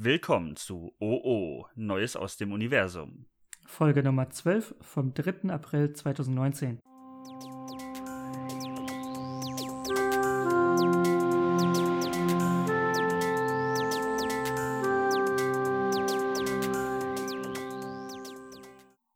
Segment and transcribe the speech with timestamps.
[0.00, 3.26] Willkommen zu OO, Neues aus dem Universum.
[3.66, 5.50] Folge Nummer 12 vom 3.
[5.50, 6.78] April 2019.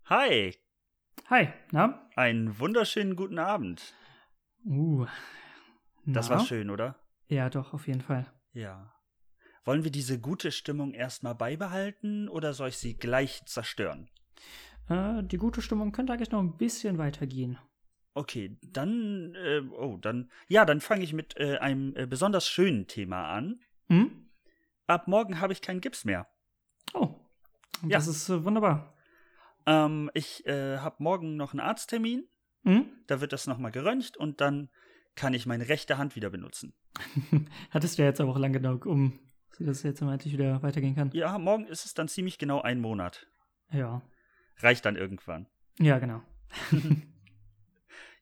[0.07, 0.53] Hi,
[1.31, 2.11] Hi, na?
[2.17, 3.95] einen wunderschönen guten Abend.
[4.65, 5.07] Uh.
[6.07, 6.39] Das na?
[6.39, 6.97] war schön, oder?
[7.29, 8.27] Ja, doch, auf jeden Fall.
[8.53, 8.93] Ja.
[9.65, 14.11] Wollen wir diese gute Stimmung erstmal beibehalten oder soll ich sie gleich zerstören?
[14.89, 17.59] Äh, die gute Stimmung könnte eigentlich noch ein bisschen weitergehen.
[18.15, 22.87] Okay, dann, äh, oh, dann, ja, dann fange ich mit äh, einem äh, besonders schönen
[22.87, 23.61] Thema an.
[23.89, 24.31] Hm?
[24.87, 26.27] Ab morgen habe ich keinen Gips mehr.
[26.93, 27.15] Oh.
[27.83, 27.99] Ja.
[27.99, 28.95] Das ist äh, wunderbar.
[29.67, 32.29] Ähm, ich äh, habe morgen noch einen Arzttermin.
[32.65, 32.87] Hm?
[33.07, 34.71] Da wird das nochmal geröntgt und dann
[35.15, 36.75] kann ich meine rechte Hand wieder benutzen.
[37.71, 39.19] Hattest du ja jetzt aber auch lang genug, um
[39.59, 41.11] dass das jetzt endlich wieder weitergehen kann.
[41.13, 43.27] Ja, morgen ist es dann ziemlich genau ein Monat.
[43.71, 44.03] Ja.
[44.59, 45.47] Reicht dann irgendwann.
[45.79, 46.23] Ja, genau.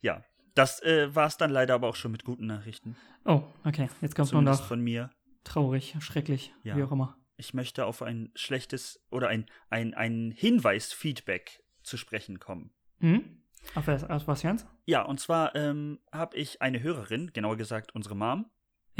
[0.03, 2.97] Ja, das äh, war es dann leider aber auch schon mit guten Nachrichten.
[3.25, 3.89] Oh, okay.
[4.01, 5.11] Jetzt kommt nur Zumindest noch von mir.
[5.45, 6.77] traurig, schrecklich, Ja.
[6.77, 7.17] wie auch immer.
[7.37, 12.73] Ich möchte auf ein schlechtes oder ein, ein, ein Hinweis-Feedback zu sprechen kommen.
[13.01, 13.43] Hm?
[13.75, 14.67] Auf was, auf was Jans?
[14.87, 18.51] Ja, und zwar ähm, habe ich eine Hörerin, genauer gesagt unsere Mom,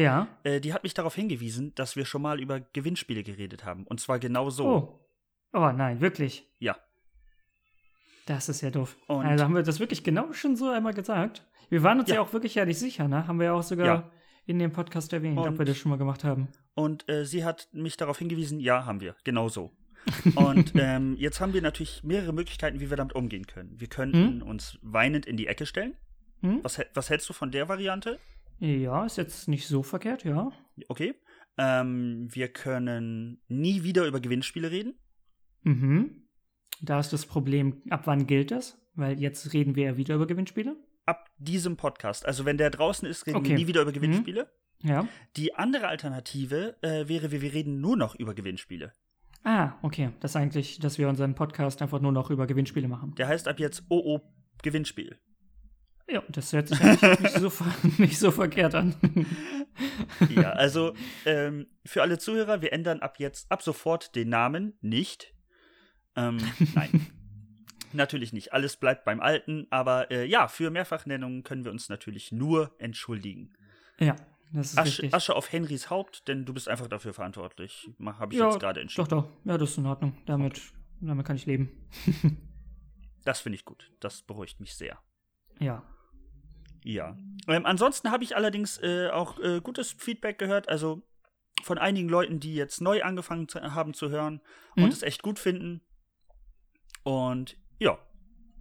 [0.01, 0.29] Ja.
[0.45, 3.85] äh, die hat mich darauf hingewiesen, dass wir schon mal über Gewinnspiele geredet haben.
[3.87, 4.67] Und zwar genau so.
[4.67, 5.01] Oh.
[5.53, 6.49] Oh nein, wirklich.
[6.59, 6.77] Ja.
[8.27, 8.97] Das ist ja doof.
[9.07, 11.47] Und- also haben wir das wirklich genau schon so einmal gesagt?
[11.69, 12.21] Wir waren uns ja, Ja.
[12.23, 13.27] auch wirklich ja nicht sicher, ne?
[13.27, 14.11] Haben wir ja auch sogar Ja.
[14.47, 16.49] in dem Podcast erwähnt, ob Und- wir das schon mal gemacht haben.
[16.75, 19.73] Und äh, sie hat mich darauf hingewiesen, ja, haben wir, genau so.
[20.37, 23.79] Und ähm, jetzt haben wir natürlich mehrere Möglichkeiten, wie wir damit umgehen können.
[23.79, 25.95] Wir könnten uns weinend in die Ecke stellen.
[26.41, 26.61] Hm?
[26.63, 28.19] Was, was hältst du von der Variante?
[28.61, 30.53] Ja, ist jetzt nicht so verkehrt, ja.
[30.89, 31.15] Okay.
[31.59, 34.95] Ähm, wir können nie wieder über Gewinnspiele reden.
[35.63, 36.29] Mhm.
[36.83, 38.79] Da ist das Problem, ab wann gilt das?
[38.95, 40.77] Weil jetzt reden wir ja wieder über Gewinnspiele.
[41.07, 42.25] Ab diesem Podcast.
[42.27, 43.55] Also wenn der draußen ist, reden wir Okay.
[43.55, 44.51] nie wieder über Gewinnspiele.
[44.83, 45.07] Ja.
[45.37, 48.93] Die andere Alternative äh, wäre, wir, wir reden nur noch über Gewinnspiele.
[49.43, 50.11] Ah, okay.
[50.21, 53.15] Das ist eigentlich, dass wir unseren Podcast einfach nur noch über Gewinnspiele machen.
[53.17, 54.21] Der heißt ab jetzt OO
[54.63, 55.19] Gewinnspiel.
[56.13, 56.81] Ja, das hört sich
[57.21, 57.53] nicht, so,
[57.99, 58.95] nicht so verkehrt an.
[60.29, 60.95] Ja, also
[61.25, 65.33] ähm, für alle Zuhörer, wir ändern ab jetzt, ab sofort den Namen nicht.
[66.17, 66.39] Ähm,
[66.75, 67.07] nein.
[67.93, 68.53] natürlich nicht.
[68.53, 73.55] Alles bleibt beim Alten, aber äh, ja, für Mehrfachnennungen können wir uns natürlich nur entschuldigen.
[73.99, 74.17] ja,
[74.53, 75.15] das ist Asche, richtig.
[75.15, 77.89] Asche auf Henrys Haupt, denn du bist einfach dafür verantwortlich.
[78.05, 79.09] Habe ich Ja, jetzt gerade entschieden.
[79.09, 79.31] Doch, doch.
[79.45, 80.19] Ja, das ist in Ordnung.
[80.27, 80.61] Damit,
[81.01, 81.71] damit kann ich leben.
[83.25, 83.91] Das finde ich gut.
[84.01, 84.99] Das beruhigt mich sehr.
[85.59, 85.85] Ja.
[86.83, 87.17] Ja.
[87.49, 91.03] Ähm, ansonsten habe ich allerdings äh, auch äh, gutes Feedback gehört, also
[91.63, 94.41] von einigen Leuten, die jetzt neu angefangen zu, haben zu hören
[94.77, 94.85] Mhm.
[94.85, 95.83] und es echt gut finden.
[97.03, 97.99] Und ja,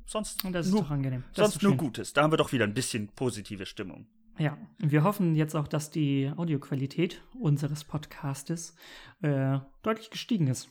[0.06, 1.24] sonst Und das ist nur, doch angenehm.
[1.34, 1.78] Das sonst ist nur schön.
[1.78, 2.14] Gutes.
[2.14, 4.08] Da haben wir doch wieder ein bisschen positive Stimmung.
[4.38, 4.58] Ja.
[4.78, 8.76] Wir hoffen jetzt auch, dass die Audioqualität unseres Podcastes
[9.22, 10.70] äh, deutlich gestiegen ist.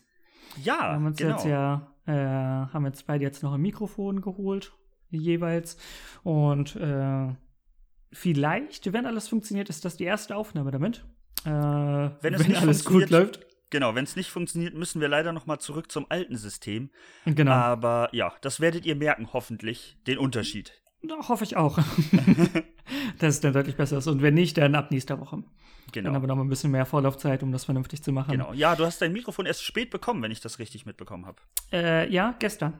[0.63, 1.35] Ja, wir haben uns genau.
[1.35, 2.13] jetzt ja, äh,
[2.73, 4.73] haben jetzt beide jetzt noch ein Mikrofon geholt,
[5.11, 5.77] jeweils.
[6.23, 7.29] Und äh,
[8.13, 11.05] vielleicht, wenn alles funktioniert, ist das die erste Aufnahme damit.
[11.45, 13.47] Äh, wenn es nicht alles gut funktioniert, läuft.
[13.71, 16.91] Genau, wenn es nicht funktioniert, müssen wir leider noch mal zurück zum alten System.
[17.27, 17.53] Genau.
[17.53, 20.73] Aber ja, das werdet ihr merken, hoffentlich, den Unterschied.
[21.03, 21.79] Da hoffe ich auch,
[23.19, 24.07] dass es dann deutlich besser ist.
[24.07, 25.37] Und wenn nicht, dann ab nächster Woche.
[25.37, 25.45] Dann
[25.93, 26.13] Genau.
[26.13, 28.33] haben wir noch mal ein bisschen mehr Vorlaufzeit, um das vernünftig zu machen.
[28.33, 28.53] Genau.
[28.53, 31.41] Ja, du hast dein Mikrofon erst spät bekommen, wenn ich das richtig mitbekommen habe.
[31.73, 32.75] Äh, ja, gestern.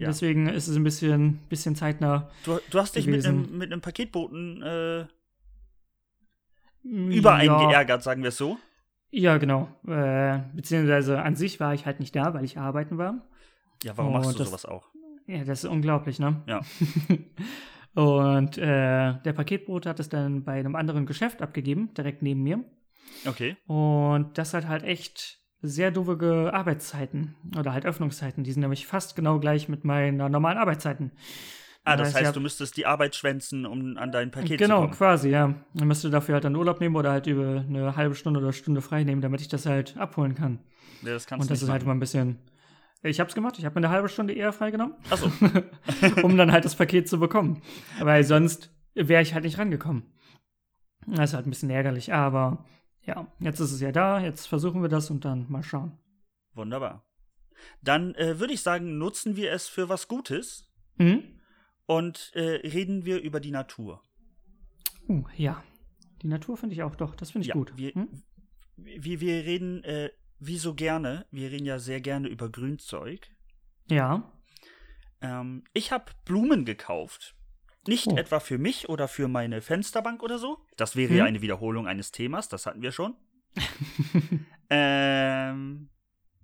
[0.00, 0.06] Ja.
[0.08, 2.30] Deswegen ist es ein bisschen, bisschen zeitnah.
[2.44, 3.44] Du, du hast dich mit Gewesen.
[3.46, 5.06] einem, mit einem Paketboten äh,
[6.84, 8.58] über einen ja, geärgert, sagen wir es so.
[9.10, 9.68] Ja, genau.
[9.86, 13.26] Äh, beziehungsweise an sich war ich halt nicht da, weil ich arbeiten war.
[13.82, 14.88] Ja, warum Oh, machst du das- sowas auch?
[15.26, 16.42] Ja, das ist unglaublich, ne?
[16.46, 16.60] Ja.
[17.94, 22.64] Und äh, der Paketbote hat es dann bei einem anderen Geschäft abgegeben, direkt neben mir.
[23.26, 23.56] Okay.
[23.66, 28.44] Und das hat halt echt sehr doofe Arbeitszeiten oder halt Öffnungszeiten.
[28.44, 31.12] Die sind nämlich fast genau gleich mit meinen normalen Arbeitszeiten.
[31.84, 34.76] Ah, das heißt, heißt, ja- du müsstest die Arbeit schwänzen, um an dein Paket genau,
[34.76, 34.92] zu kommen.
[34.94, 35.54] quasi, ja.
[35.72, 38.82] Man müsste dafür halt dann Urlaub nehmen oder halt über eine halbe Stunde oder Stunde
[38.82, 40.60] frei nehmen, damit ich das halt abholen kann.
[41.02, 42.38] Ja, das kannst Und du das nicht ist halt immer ein bisschen.
[43.02, 45.32] Ich hab's gemacht, ich habe mir eine halbe Stunde eher freigenommen, Achso,
[46.22, 47.62] um dann halt das Paket zu bekommen.
[47.98, 50.02] Weil sonst wäre ich halt nicht rangekommen.
[51.06, 52.66] Das ist halt ein bisschen ärgerlich, aber
[53.02, 55.98] ja, jetzt ist es ja da, jetzt versuchen wir das und dann mal schauen.
[56.54, 57.04] wunderbar.
[57.82, 60.66] Dann äh, würde ich sagen, nutzen wir es für was Gutes
[60.96, 61.40] Mhm.
[61.86, 64.02] und äh, reden wir über die Natur.
[65.08, 65.62] Uh, ja.
[66.22, 67.76] Die Natur finde ich auch doch, das finde ich Ja, gut.
[67.76, 68.22] wir- Hm?
[68.76, 73.28] Wir, wir reden äh, wie so gerne, wir reden ja sehr gerne über Grünzeug.
[73.90, 74.30] Ja.
[75.20, 77.34] Ähm, ich habe Blumen gekauft.
[77.86, 78.16] Nicht Oh.
[78.16, 80.58] etwa für mich oder für meine Fensterbank oder so.
[80.76, 81.16] Das wäre Hm.
[81.16, 83.14] ja eine Wiederholung eines Themas, das hatten wir schon.
[84.70, 85.88] ähm,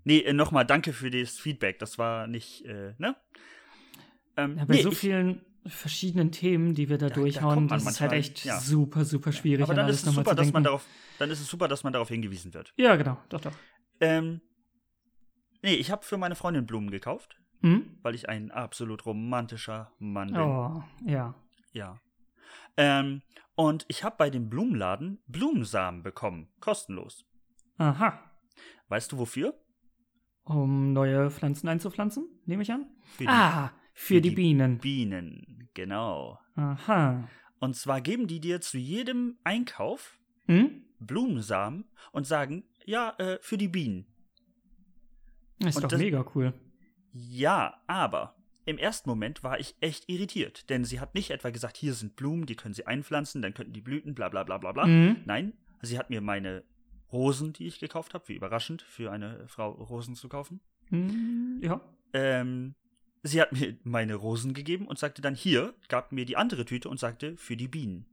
[0.05, 1.79] nee, äh, nochmal danke für das Feedback.
[1.79, 3.17] Das war nicht, äh, ne?
[4.37, 7.69] Ähm, Ja, bei nee, so vielen verschiedenen Themen, die wir da, Da- da durchhauen, man
[7.69, 8.61] das ist halt echt ja.
[8.61, 9.63] super, super schwierig.
[9.65, 10.85] aber an dann ist es super, dass man darauf,
[11.19, 12.73] dann ist es super, dass man darauf hingewiesen wird.
[12.77, 13.53] Ja, genau, doch, doch.
[14.01, 14.41] Ähm,
[15.63, 17.99] nee, ich habe für meine Freundin Blumen gekauft, Hm?
[18.03, 20.41] weil ich ein absolut romantischer Mann bin.
[20.41, 21.35] Oh, ja.
[21.73, 21.99] Ja.
[22.77, 23.23] Ähm,
[23.55, 27.25] und ich habe bei dem Blumenladen Blumensamen bekommen, kostenlos.
[27.79, 28.21] Aha.
[28.89, 29.55] Weißt du wofür?
[30.45, 32.87] Um neue Pflanzen einzupflanzen, nehme ich an?
[33.17, 34.79] Für die ah, für, die, die Bienen.
[34.79, 36.39] Bienen, genau.
[36.55, 37.29] Aha.
[37.59, 40.85] Und zwar geben die dir zu jedem Einkauf Hm?
[41.01, 44.07] Blumensamen und sagen, ja, äh, für die Bienen.
[45.59, 46.53] Ist Und doch das- mega cool.
[47.19, 48.35] Ja, aber
[48.67, 52.17] im ersten Moment war ich echt irritiert, denn sie hat nicht etwa gesagt, hier sind
[52.17, 54.87] Blumen, die können sie einpflanzen, dann könnten die blüten, bla bla bla bla bla.
[54.87, 55.17] Mhm.
[55.25, 55.53] Nein,
[55.83, 56.65] sie hat mir meine
[57.13, 60.61] Rosen, die ich gekauft habe, wie überraschend für eine Frau Rosen zu kaufen.
[60.89, 61.81] Hm, Ja.
[62.13, 62.75] Ähm,
[63.23, 66.89] sie hat mir meine Rosen gegeben und sagte dann hier, gab mir die andere Tüte
[66.89, 68.07] und sagte für die Bienen.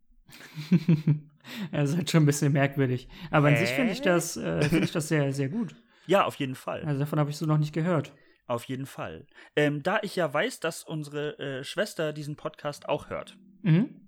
[1.71, 3.07] Das ist halt schon ein bisschen merkwürdig.
[3.31, 5.75] Aber an sich finde ich das, äh, finde ich das sehr, sehr gut.
[6.05, 6.83] Ja, auf jeden Fall.
[6.83, 8.13] Also davon habe ich so noch nicht gehört.
[8.45, 9.25] Auf jeden Fall.
[9.55, 14.01] Ähm, da ich ja weiß, dass unsere äh, Schwester diesen Podcast auch hört, Mhm.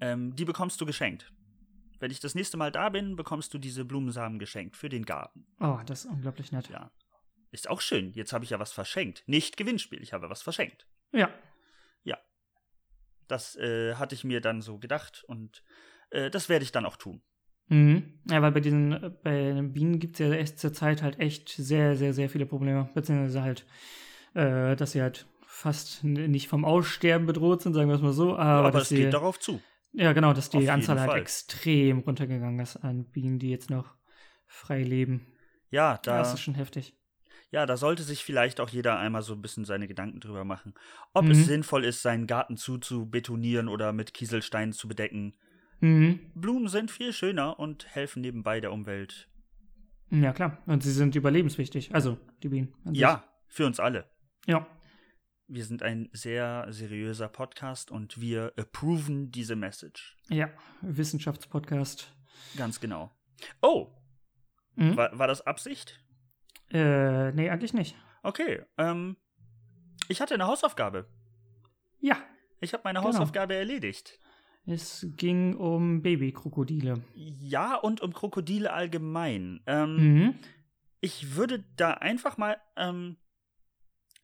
[0.00, 1.32] ähm, die bekommst du geschenkt.
[2.00, 5.46] Wenn ich das nächste Mal da bin, bekommst du diese Blumensamen geschenkt für den Garten.
[5.60, 6.68] Oh, das ist unglaublich nett.
[6.68, 6.90] Ja.
[7.52, 8.12] Ist auch schön.
[8.12, 9.22] Jetzt habe ich ja was verschenkt.
[9.26, 10.86] Nicht Gewinnspiel, ich habe was verschenkt.
[11.12, 11.30] Ja.
[13.28, 15.64] Das äh, hatte ich mir dann so gedacht und
[16.10, 17.22] äh, das werde ich dann auch tun.
[17.68, 18.14] Mhm.
[18.30, 21.48] Ja, weil bei diesen, bei den Bienen gibt es ja echt zur Zeit halt echt
[21.48, 22.88] sehr, sehr, sehr viele Probleme.
[22.94, 23.66] Beziehungsweise halt,
[24.34, 28.36] äh, dass sie halt fast nicht vom Aussterben bedroht sind, sagen wir es mal so.
[28.36, 29.60] Aber, Aber, dass es geht darauf zu.
[29.92, 31.20] Ja, genau, dass die Auf Anzahl halt Fall.
[31.20, 33.94] extrem runtergegangen ist an Bienen, die jetzt noch
[34.46, 35.26] frei leben.
[35.70, 36.94] Ja, da, Das ist schon heftig.
[37.50, 40.74] ja, da sollte sich vielleicht auch jeder einmal so ein bisschen seine Gedanken drüber machen.
[41.14, 41.30] Ob Mhm.
[41.30, 45.34] es sinnvoll ist, seinen Garten zuzubetonieren oder mit Kieselsteinen zu bedecken.
[45.80, 46.20] Mhm.
[46.34, 49.28] Blumen sind viel schöner und helfen nebenbei der Umwelt.
[50.10, 50.62] Ja, klar.
[50.66, 51.94] Und sie sind überlebenswichtig.
[51.94, 52.74] Also, die Bienen.
[52.92, 54.08] Ja, für uns alle.
[54.46, 54.66] Ja.
[55.48, 60.16] Wir sind ein sehr seriöser Podcast und wir approven diese Message.
[60.28, 60.50] Ja.
[60.82, 62.12] Wissenschaftspodcast.
[62.56, 63.10] Ganz genau.
[63.62, 63.92] Oh,
[64.76, 64.96] Mhm.
[64.96, 66.00] war, war das Absicht?
[66.70, 67.96] Äh, nee, eigentlich nicht.
[68.22, 69.16] Okay, ähm,
[70.08, 71.08] ich hatte eine Hausaufgabe.
[72.00, 72.16] Ja.
[72.60, 73.08] Ich habe meine Genau.
[73.08, 74.18] Hausaufgabe erledigt.
[74.66, 77.02] Es ging um Babykrokodile.
[77.14, 79.60] Ja, und um Krokodile allgemein.
[79.66, 80.34] Ähm, Mhm.
[81.00, 83.16] Ich würde da einfach mal ähm,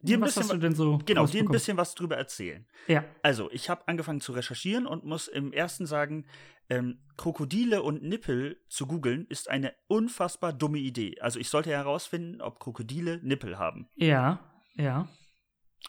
[0.01, 2.17] dir ein Was bisschen hast du wa- denn so genau, dir ein bisschen was drüber
[2.17, 2.67] erzählen.
[2.89, 3.05] Ja.
[3.23, 6.25] Also, ich habe angefangen zu recherchieren und muss im ersten sagen,
[6.71, 11.21] ähm, Krokodile und Nippel zu googeln ist eine unfassbar dumme Idee.
[11.21, 13.89] Also, ich sollte herausfinden, ob Krokodile Nippel haben.
[13.95, 14.41] Ja.
[14.75, 15.09] Ja.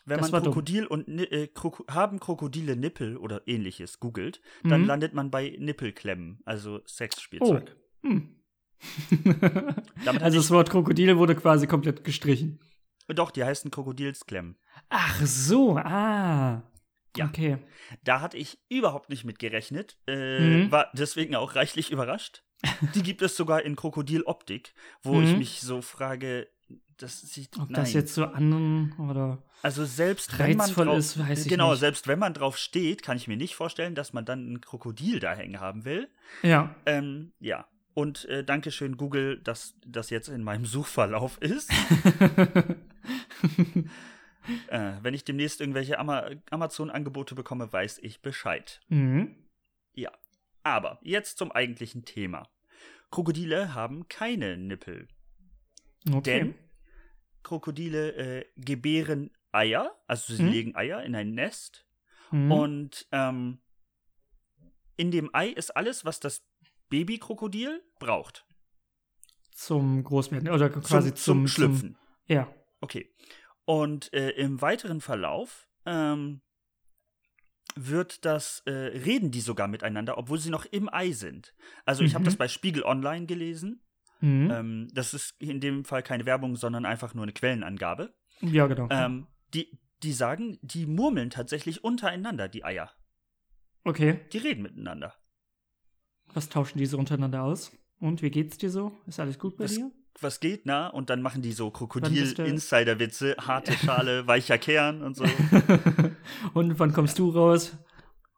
[0.05, 0.53] Wenn Das man war dumm.
[0.53, 4.87] Krokodil und äh, Kroko haben Krokodile Nippel oder ähnliches googelt, dann Mhm.
[4.87, 7.75] landet man bei Nippelklemmen, also Sexspielzeug.
[8.03, 8.35] Hm.
[10.05, 12.59] Damit also das Wort Krokodil wurde quasi komplett gestrichen.
[13.07, 14.57] ich, doch, die heißen Krokodilsklemmen.
[14.89, 16.63] Ach so, ah.
[17.15, 17.25] Ja.
[17.25, 17.59] Okay.
[18.03, 20.71] Da hatte ich überhaupt nicht mit gerechnet, äh, Mhm.
[20.71, 22.43] war deswegen auch reichlich überrascht.
[22.95, 25.39] Die gibt es sogar in Krokodiloptik, wo ich Mhm.
[25.39, 26.47] mich so frage,
[26.97, 27.81] das sieht Ob nein.
[27.81, 31.71] das jetzt so an oder also selbst wenn man reizvoll drauf, ist, weiß ich genau,
[31.71, 31.79] nicht.
[31.79, 35.21] selbst wenn man drauf steht, kann ich mir nicht vorstellen, dass man dann ein Krokodil
[35.21, 36.09] da hängen haben will.
[36.41, 36.75] Ja.
[36.85, 37.65] Ähm, ja.
[37.93, 41.71] Und äh, Dankeschön, Google, dass das jetzt in meinem Suchverlauf ist.
[44.67, 48.81] äh, wenn ich demnächst irgendwelche Ama Amazon-Angebote bekomme, weiß ich Bescheid.
[48.89, 49.35] mhm.
[49.93, 50.11] Ja.
[50.63, 52.49] Aber jetzt zum eigentlichen Thema.
[53.11, 55.07] Krokodile haben keine Nippel.
[56.09, 56.39] Okay.
[56.39, 56.55] Denn
[57.43, 60.49] Krokodile äh, gebären Eier, also sie Mhm.
[60.49, 61.85] legen Eier in ein Nest.
[62.31, 62.51] Mhm.
[62.51, 63.59] Und ähm,
[64.97, 66.43] in dem Ei ist alles, was das
[66.89, 68.45] Babykrokodil braucht.
[69.51, 71.95] zum Großwerden oder quasi zum, zum, Schlüpfen.
[71.95, 71.97] Zum,
[72.27, 72.53] ja.
[72.81, 73.13] Okay.
[73.65, 76.41] Und äh, im weiteren Verlauf ähm,
[77.75, 81.53] wird das, äh, reden die sogar miteinander, obwohl sie noch im Ei sind.
[81.85, 82.25] Also ich habe Mhm.
[82.25, 83.81] das bei Spiegel Online gelesen.
[84.23, 84.51] Mhm.
[84.51, 88.13] Ähm, das ist in dem Fall keine Werbung, sondern einfach nur eine Quellenangabe.
[88.39, 88.87] ja, genau.
[88.89, 92.89] Ähm, die, die sagen, die murmeln tatsächlich untereinander, die Eier.
[93.83, 94.21] okay.
[94.31, 95.13] Die reden miteinander.
[96.33, 97.71] Was tauschen die so untereinander aus?
[97.99, 98.93] Und wie geht's dir so?
[99.07, 99.91] Ist alles gut bei Das- dir?
[100.21, 100.87] was geht, na?
[100.89, 105.25] Und dann machen die so Krokodil-Insider-Witze, harte Schale, weicher Kern und so.
[106.53, 107.75] und wann kommst du raus?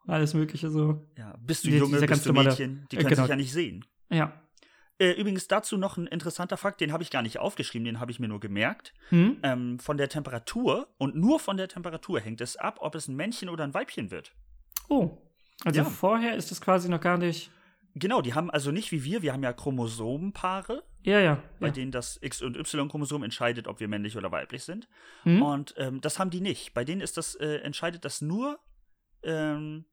[0.06, 1.06] Alles Mögliche so.
[1.18, 2.86] Ja, bist du Die- Junge, bist du Mädchen?
[2.90, 3.22] Die äh, können genau.
[3.24, 3.84] sich ja nicht sehen.
[4.10, 4.32] Ja.
[4.98, 8.10] Äh, übrigens dazu noch ein interessanter Fakt, den habe ich gar nicht aufgeschrieben, den habe
[8.10, 8.94] ich mir nur gemerkt.
[9.10, 9.38] Hm?
[9.42, 13.14] Ähm, von der Temperatur und nur von der Temperatur hängt es ab, ob es ein
[13.16, 14.32] Männchen oder ein Weibchen wird.
[14.88, 15.18] Oh.
[15.64, 15.84] Also Ja.
[15.84, 17.50] vorher ist es quasi noch gar nicht.
[17.94, 21.42] Genau, die haben also nicht wie wir, wir haben ja Chromosomenpaare, Ja, ja.
[21.60, 21.72] bei ja.
[21.72, 24.88] denen das X- und Y-Chromosom entscheidet, ob wir männlich oder weiblich sind.
[25.22, 25.42] Hm?
[25.42, 26.74] Und ähm, das haben die nicht.
[26.74, 28.58] Bei denen ist das, äh, entscheidet das nur
[29.22, 29.86] ähm,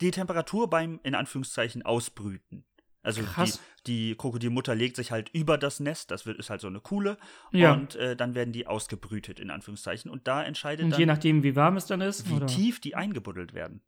[0.00, 2.64] die Temperatur beim, in Anführungszeichen, Ausbrüten.
[3.04, 3.60] Also die, Krass.
[3.86, 7.16] die Krokodilmutter legt sich halt über das Nest, das wird, ist halt so eine Kuhle,
[7.52, 7.72] Ja.
[7.74, 10.10] und äh, dann werden die ausgebrütet, in Anführungszeichen.
[10.10, 12.28] Und da entscheidet Und dann, je nachdem, wie warm es dann ist.
[12.28, 12.46] wie oder?
[12.46, 13.82] tief die eingebuddelt werden.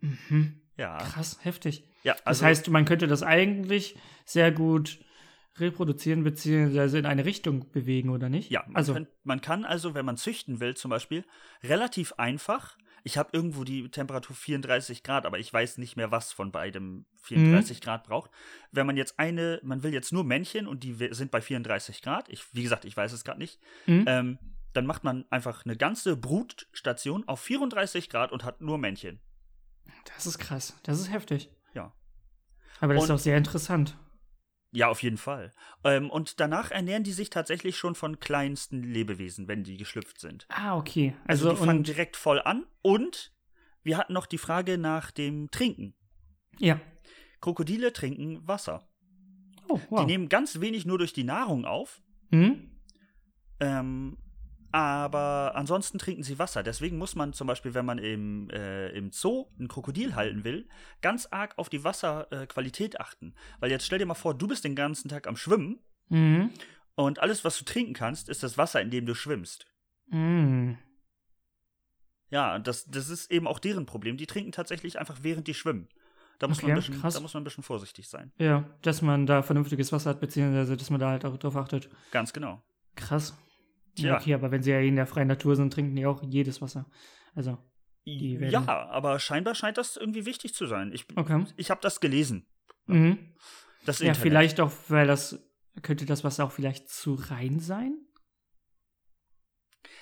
[0.00, 0.60] Mhm.
[0.76, 1.84] Ja, Krass, heftig.
[2.02, 4.98] ja Das also, heißt, man könnte das eigentlich sehr gut
[5.58, 8.50] reproduzieren beziehungsweise in eine Richtung bewegen, oder nicht?
[8.50, 11.24] Ja, man, also kann, man kann also, wenn man züchten will, zum Beispiel,
[11.62, 12.76] relativ einfach.
[13.04, 17.06] Ich habe irgendwo die Temperatur 34 Grad, aber ich weiß nicht mehr, was von beidem
[17.22, 17.84] 34 Mhm.
[17.84, 18.30] Grad braucht.
[18.72, 22.28] Wenn man jetzt eine, man will jetzt nur Männchen und die sind bei 34 Grad,
[22.28, 24.04] ich, wie gesagt, ich weiß es gerade nicht, Mhm.
[24.06, 24.38] ähm,
[24.72, 29.20] dann macht man einfach eine ganze Brutstation auf 34 Grad und hat nur Männchen.
[30.14, 30.78] das ist krass.
[30.84, 31.50] Das ist heftig.
[31.74, 31.92] Ja.
[32.80, 33.96] Aber das Und- ist auch sehr interessant.
[34.72, 35.52] Ja, auf jeden Fall.
[35.82, 40.46] Ähm, und danach ernähren die sich tatsächlich schon von kleinsten Lebewesen, wenn die geschlüpft sind.
[40.48, 41.14] Ah, okay.
[41.26, 42.64] Also, Also, die fangen direkt voll an.
[42.82, 43.32] Und
[43.82, 45.94] wir hatten noch die Frage nach dem Trinken.
[46.58, 46.80] ja.
[47.40, 48.86] Krokodile trinken Wasser.
[49.66, 50.00] Oh, wow.
[50.00, 52.02] Die nehmen ganz wenig nur durch die Nahrung auf.
[52.30, 52.70] hm?
[53.60, 54.18] Ähm,
[54.72, 56.62] aber ansonsten trinken sie Wasser.
[56.62, 60.68] Deswegen muss man zum Beispiel, wenn man im, äh, im Zoo ein Krokodil halten will,
[61.02, 63.34] ganz arg auf die Wasserqualität äh, achten.
[63.58, 66.50] Weil jetzt stell dir mal vor, du bist den ganzen Tag am Schwimmen Mhm.
[66.96, 69.66] und alles, was du trinken kannst, ist das Wasser, in dem du schwimmst.
[70.08, 70.76] Mhm.
[72.30, 74.16] Ja, das, das ist eben auch deren Problem.
[74.16, 75.88] Die trinken tatsächlich einfach, während die schwimmen.
[76.38, 78.32] Da muss, man, Okay, ein bisschen, da muss man ein bisschen vorsichtig sein.
[78.38, 81.90] Ja, dass man da vernünftiges Wasser hat, beziehungsweise dass man da halt auch drauf achtet.
[82.12, 82.62] Ganz genau.
[82.96, 83.36] Krass.
[84.08, 86.60] Ja, okay, aber wenn sie ja in der freien Natur sind, trinken die auch jedes
[86.60, 86.86] Wasser.
[87.34, 87.58] Also,
[88.04, 90.92] Ja, aber scheinbar scheint das irgendwie wichtig zu sein.
[90.92, 91.44] Ich, okay.
[91.56, 92.46] ich habe das gelesen.
[92.86, 93.34] Mhm.
[93.84, 95.38] Das Ja, vielleicht auch, weil das,
[95.82, 97.98] könnte das Wasser auch vielleicht zu rein sein?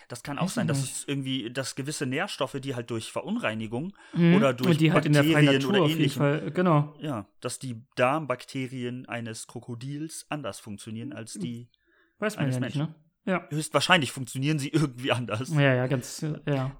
[0.08, 3.94] Das kann auch Weiß sein, dass es irgendwie, dass gewisse Nährstoffe, die halt durch Verunreinigung
[4.14, 4.34] Mhm.
[4.34, 6.18] Oder durch die halt in der freien Bakterien Natur oder Ähnlichem.
[6.18, 6.94] Fall, genau.
[6.98, 11.70] Ja, dass die Darmbakterien eines Krokodils anders funktionieren als die.
[12.18, 12.94] Weiß man Eines ja nicht, ne?
[13.28, 13.46] Ja.
[13.50, 15.50] Höchstwahrscheinlich funktionieren sie irgendwie anders.
[15.50, 16.76] Ja, ja, ganz, ja.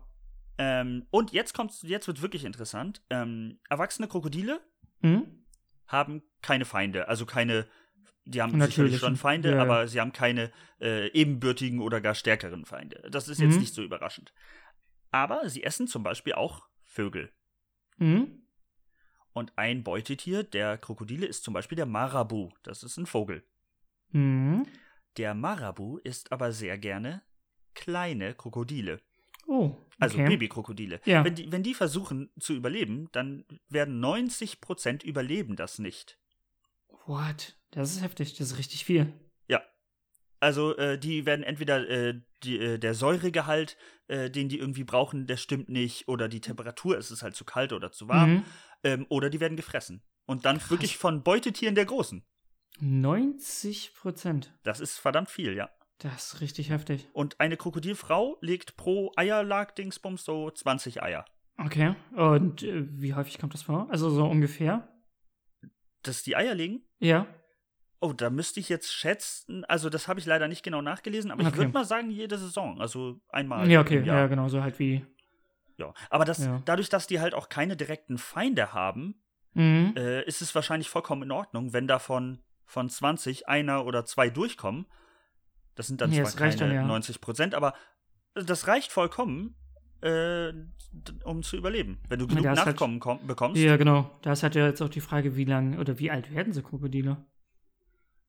[0.57, 3.03] Ähm, und jetzt kommt's, jetzt wird wirklich interessant.
[3.11, 4.61] Ähm, erwachsene Krokodile
[5.03, 5.45] Mhm.
[5.87, 7.67] haben keine Feinde, also keine.
[8.25, 8.71] Die haben Natürlichen.
[8.71, 9.63] sicherlich schon Feinde, Ja, ja.
[9.63, 10.51] aber sie haben keine
[10.81, 13.09] äh, ebenbürtigen oder gar stärkeren Feinde.
[13.11, 13.61] Das ist jetzt Mhm.
[13.61, 14.33] nicht so überraschend.
[15.11, 17.31] Aber sie essen zum Beispiel auch Vögel.
[17.99, 18.43] Mhm.
[19.33, 22.51] Und ein Beutetier der Krokodile ist zum Beispiel der Marabu.
[22.65, 23.45] Das ist ein Vogel.
[24.11, 24.67] Mhm.
[25.17, 27.23] Der Marabu isst aber sehr gerne
[27.75, 29.01] kleine Krokodile.
[29.47, 30.29] Oh, Also okay.
[30.29, 31.01] Babykrokodile.
[31.07, 31.25] Ja.
[31.25, 36.19] Wenn, die, wenn die versuchen zu überleben, dann werden 90% überleben das nicht.
[37.07, 37.57] What?
[37.71, 39.13] Das ist heftig, das ist richtig viel.
[40.41, 45.27] Also äh, die werden entweder äh, die, äh, der Säuregehalt, äh, den die irgendwie brauchen,
[45.27, 48.45] der stimmt nicht, oder die Temperatur, es ist halt zu kalt oder zu warm, Mhm.
[48.85, 50.01] ähm, oder die werden gefressen.
[50.27, 50.71] Und dann Krass.
[50.71, 52.25] wirklich von Beutetieren der Großen.
[52.81, 54.53] 90 Prozent.
[54.63, 55.71] Das ist verdammt viel, ja.
[55.99, 57.09] Das ist richtig heftig.
[57.13, 61.25] Und eine Krokodilfrau legt pro Eierlag-Dingsbums so 20 Eier.
[61.57, 61.97] Okay.
[62.15, 63.89] Und äh, wie häufig kommt das vor?
[63.91, 64.89] Also so ungefähr?
[66.05, 66.83] Dass die Eier legen?
[67.01, 67.27] Ja.
[68.01, 69.65] Oh, da müsste ich jetzt schätzen.
[69.65, 71.57] Also, das habe ich leider nicht genau nachgelesen, aber ich Okay.
[71.59, 72.81] würde mal sagen, jede Saison.
[72.81, 73.69] Also einmal.
[73.69, 74.05] Ja, okay.
[74.05, 75.05] Ja, genau, so halt wie.
[75.79, 75.93] ja.
[76.09, 76.63] Aber das, Ja.
[76.65, 79.21] dadurch, dass die halt auch keine direkten Feinde haben,
[79.55, 79.95] Mhm.
[79.97, 84.87] äh, ist es wahrscheinlich vollkommen in Ordnung, wenn davon von 20 einer oder zwei durchkommen.
[85.75, 86.85] Das sind dann Ja, zwar das keine dann, ja.
[86.87, 87.75] 90 Prozent, aber
[88.35, 89.57] das reicht vollkommen,
[90.03, 90.53] äh,
[91.25, 92.01] um zu überleben.
[92.09, 93.61] Wenn du Ja, genug ist halt- Nachkommen komm, bekommst.
[93.61, 94.17] Ja, genau.
[94.23, 96.63] Da ist halt ja jetzt auch die Frage, wie lang oder wie alt werden so
[96.63, 97.25] Krokodile?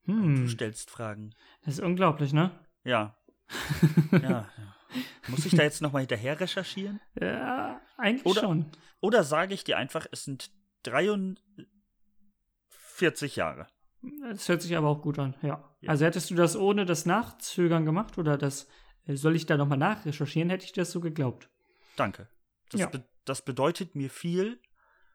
[0.05, 0.47] Du Hm.
[0.47, 1.35] stellst Fragen.
[1.65, 2.51] Das ist unglaublich, ne?
[2.83, 3.15] Ja.
[4.11, 4.19] ja.
[4.19, 4.49] ja.
[5.27, 6.99] Muss ich da jetzt nochmal hinterher recherchieren?
[7.19, 8.71] Ja, eigentlich Oder- schon.
[9.01, 10.51] Oder sage ich dir einfach, es sind
[10.83, 13.67] 43 Jahre.
[14.21, 15.63] Das hört sich aber auch gut an, ja.
[15.81, 15.89] Ja.
[15.89, 18.67] Also hättest du das ohne das Nachzögern gemacht oder das,
[19.05, 21.49] äh, soll ich da nochmal nachrecherchieren, hätte ich das so geglaubt.
[21.95, 22.29] Danke.
[22.71, 22.87] Das, Ja.
[22.87, 24.59] be das bedeutet mir viel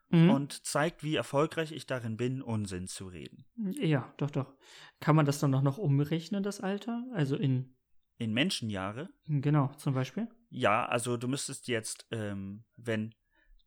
[0.09, 0.29] mhm.
[0.29, 3.45] und zeigt, wie erfolgreich ich darin bin, Unsinn zu reden.
[3.79, 4.53] Ja, doch, doch.
[4.99, 7.03] Kann man das dann noch umrechnen, das Alter?
[7.13, 7.75] Also in.
[8.17, 9.09] In Menschenjahre?
[9.27, 10.29] Genau, zum Beispiel.
[10.49, 13.13] Ja, also du müsstest jetzt, ähm, wenn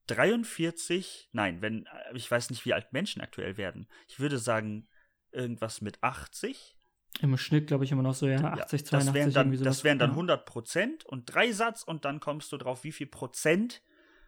[0.06, 3.88] 43, nein, wenn, äh, ich weiß nicht, wie alt Menschen aktuell werden.
[4.08, 4.88] Ich würde sagen,
[5.32, 6.76] irgendwas mit 80.
[7.20, 8.90] Im Schnitt, glaube ich, immer noch so, ja, 80, ja, 82.
[8.90, 12.56] Das wären dann, das wären dann 100 Prozent und drei Satz und dann kommst du
[12.56, 13.82] drauf, wie viel Prozent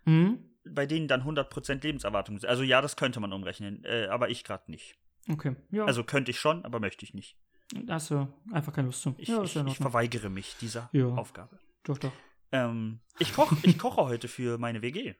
[0.04, 2.48] mhm bei denen dann 100% Lebenserwartung sind.
[2.48, 4.96] Also ja, das könnte man umrechnen, äh, aber ich gerade nicht.
[5.28, 5.84] Okay, ja.
[5.84, 7.36] Also könnte ich schon, aber möchte ich nicht.
[7.88, 9.14] Hast du einfach keine Lust zu.
[9.18, 11.06] Ich, ja, ich, ich verweigere mich dieser ja.
[11.06, 11.58] Aufgabe.
[11.84, 12.12] Doch, doch.
[12.52, 15.14] Ähm, ich, koch, ich koche heute für meine WG.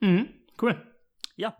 [0.00, 0.28] Mhm,
[0.62, 0.82] cool.
[1.36, 1.56] Ja.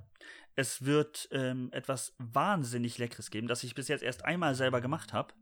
[0.57, 5.13] Es wird ähm, etwas wahnsinnig Leckeres geben, das ich bis jetzt erst einmal selber gemacht
[5.13, 5.35] habe.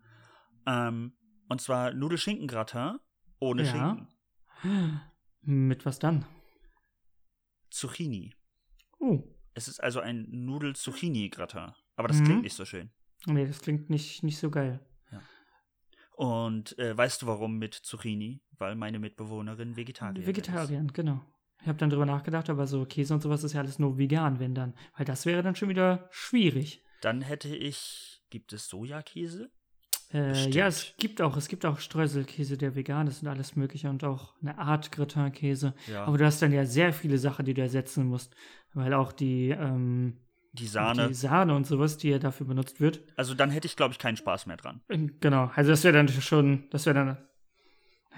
[0.66, 1.16] Ähm,
[1.48, 2.98] und zwar Nudelschinkengratin
[3.38, 3.70] ohne ja.
[3.70, 5.00] Schinken.
[5.42, 6.26] Mit was dann?
[7.70, 8.34] Zucchini.
[8.98, 9.22] Oh.
[9.54, 11.72] Es ist also ein Nudel-Zucchini-Gratin.
[11.96, 12.24] Aber das mhm.
[12.24, 12.90] klingt nicht so schön.
[13.26, 14.80] Nee, das klingt nicht, nicht so geil.
[15.12, 15.22] Ja.
[16.16, 18.42] Und äh, weißt du warum mit Zucchini?
[18.58, 21.24] Weil meine Mitbewohnerin Vegetarierin Vegetarier, genau.
[21.64, 24.38] Ich habe dann drüber nachgedacht, aber so Käse und sowas ist ja alles nur vegan,
[24.38, 24.74] wenn dann.
[24.98, 26.84] Weil das wäre dann schon wieder schwierig.
[27.00, 28.22] Dann hätte ich.
[28.28, 29.50] Gibt es Sojakäse?
[30.12, 33.88] Äh, ja, es gibt auch, es gibt auch Streuselkäse, der vegan ist und alles mögliche
[33.88, 35.72] und auch eine Art Gratin-Käse.
[35.90, 36.04] Ja.
[36.04, 38.36] Aber du hast dann ja sehr viele Sachen, die du ersetzen musst,
[38.74, 40.18] weil auch die, ähm,
[40.52, 41.08] die Sahne.
[41.08, 43.00] Die Sahne und sowas, die ja dafür benutzt wird.
[43.16, 44.82] Also dann hätte ich, glaube ich, keinen Spaß mehr dran.
[44.88, 47.16] Äh, genau, also das wäre dann schon, das wäre dann,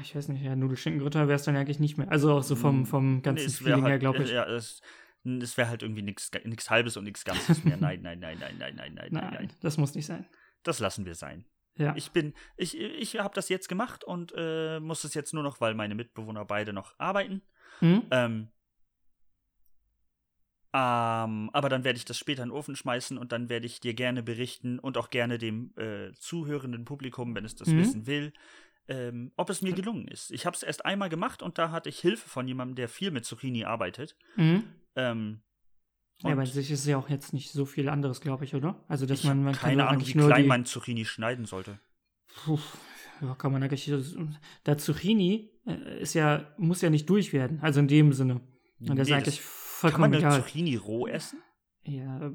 [0.00, 2.10] ich weiß nicht, ja, Nudelschinkengrütter wäre es dann eigentlich nicht mehr.
[2.10, 2.86] Also auch so vom, hm.
[2.86, 4.30] vom ganzen nee, Feeling halt, her, glaube ich.
[4.30, 4.80] Ja, es,
[5.24, 6.30] es wäre halt irgendwie nichts
[6.70, 7.76] Halbes und nichts Ganzes mehr.
[7.76, 9.52] Nein, nein, nein, nein, nein, nein, nein, nein, nein.
[9.60, 10.26] Das muss nicht sein.
[10.62, 11.44] Das lassen wir sein.
[11.78, 11.94] Ja.
[11.96, 15.60] Ich bin, ich, ich habe das jetzt gemacht und äh, muss es jetzt nur noch,
[15.60, 17.42] weil meine Mitbewohner beide noch arbeiten.
[17.80, 18.02] Mhm.
[18.10, 18.48] Ähm,
[20.72, 23.80] ähm, aber dann werde ich das später in den Ofen schmeißen und dann werde ich
[23.80, 27.78] dir gerne berichten und auch gerne dem äh, zuhörenden Publikum, wenn es das mhm.
[27.78, 28.32] wissen will,
[28.88, 30.30] ähm, ob es mir gelungen ist.
[30.30, 33.10] Ich habe es erst einmal gemacht und da hatte ich Hilfe von jemandem, der viel
[33.10, 34.16] mit Zucchini arbeitet.
[34.36, 34.64] Mhm.
[34.94, 35.42] Ähm,
[36.22, 38.82] ja, bei sich ist ja auch jetzt nicht so viel anderes, glaube ich, oder?
[38.88, 40.48] Also, dass man, man keine Ahnung, wie klein die...
[40.48, 41.78] man Zucchini schneiden sollte.
[42.44, 42.58] Puh,
[43.20, 43.92] ja, kann man eigentlich.
[44.64, 47.60] Der Zucchini äh, ist ja, muss ja nicht durch werden.
[47.60, 48.40] Also in dem Sinne.
[48.80, 50.42] Und nee, ist eigentlich vollkommen Kann man egal.
[50.42, 51.42] Zucchini roh essen?
[51.82, 52.32] Ja,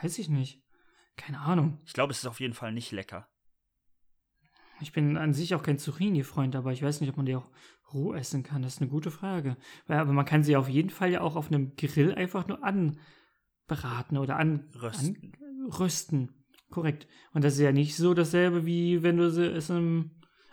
[0.00, 0.62] weiß ich nicht.
[1.16, 1.80] Keine Ahnung.
[1.84, 3.28] Ich glaube, es ist auf jeden Fall nicht lecker.
[4.82, 7.48] Ich bin an sich auch kein Zucchini-Freund, aber ich weiß nicht, ob man die auch
[7.92, 8.62] roh essen kann.
[8.62, 9.56] Das ist eine gute Frage.
[9.86, 14.18] Aber man kann sie auf jeden Fall ja auch auf einem Grill einfach nur anbraten
[14.18, 15.32] oder anrösten.
[15.32, 16.44] An, rösten.
[16.70, 17.06] Korrekt.
[17.32, 20.10] Und das ist ja nicht so dasselbe, wie wenn du es im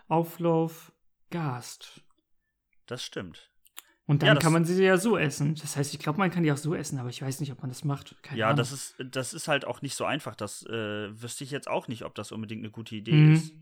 [0.07, 0.91] Auflauf
[1.29, 2.01] gast.
[2.85, 3.49] Das stimmt.
[4.09, 5.53] Und dann ja, kann man sie ja so essen.
[5.53, 7.61] Das heißt, ich glaube, man kann die auch so essen, aber ich weiß nicht, ob
[7.61, 8.15] man das macht.
[8.23, 8.57] Keine ja, Ahnung.
[8.57, 10.33] das ist, das ist halt auch nicht so einfach.
[10.33, 13.33] Das äh, wüsste ich jetzt auch nicht, ob das unbedingt eine gute Idee mhm.
[13.33, 13.53] ist.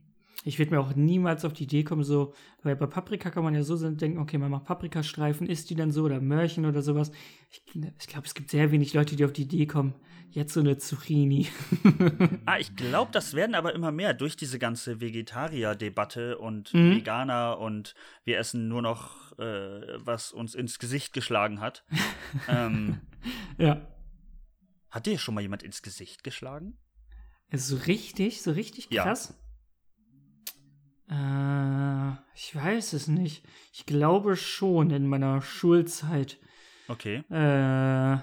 [0.44, 3.56] Ich würde mir auch niemals auf die Idee kommen, so, weil bei Paprika kann man
[3.56, 7.12] ja so denken, okay, man macht Paprikastreifen, isst die dann so oder Möhrchen oder sowas.
[7.50, 9.96] Ich, ich glaube, es gibt sehr wenig Leute, die auf die Idee kommen,
[10.30, 11.48] jetzt so eine Zucchini.
[12.46, 16.98] ah, ich glaube, das werden aber immer mehr durch diese ganze Vegetarier-Debatte und mhm.
[16.98, 21.84] Veganer und wir essen nur noch, äh, was uns ins Gesicht geschlagen hat.
[22.48, 23.02] ähm,
[23.58, 23.88] ja.
[24.92, 26.78] Hat dir schon mal jemand ins Gesicht geschlagen?
[27.52, 29.30] So richtig, so richtig krass?
[29.30, 29.47] Ja.
[31.10, 33.46] Äh, ich weiß es nicht.
[33.74, 36.38] Ich glaube schon in meiner Schulzeit.
[36.88, 37.24] Okay.
[37.30, 38.18] Äh,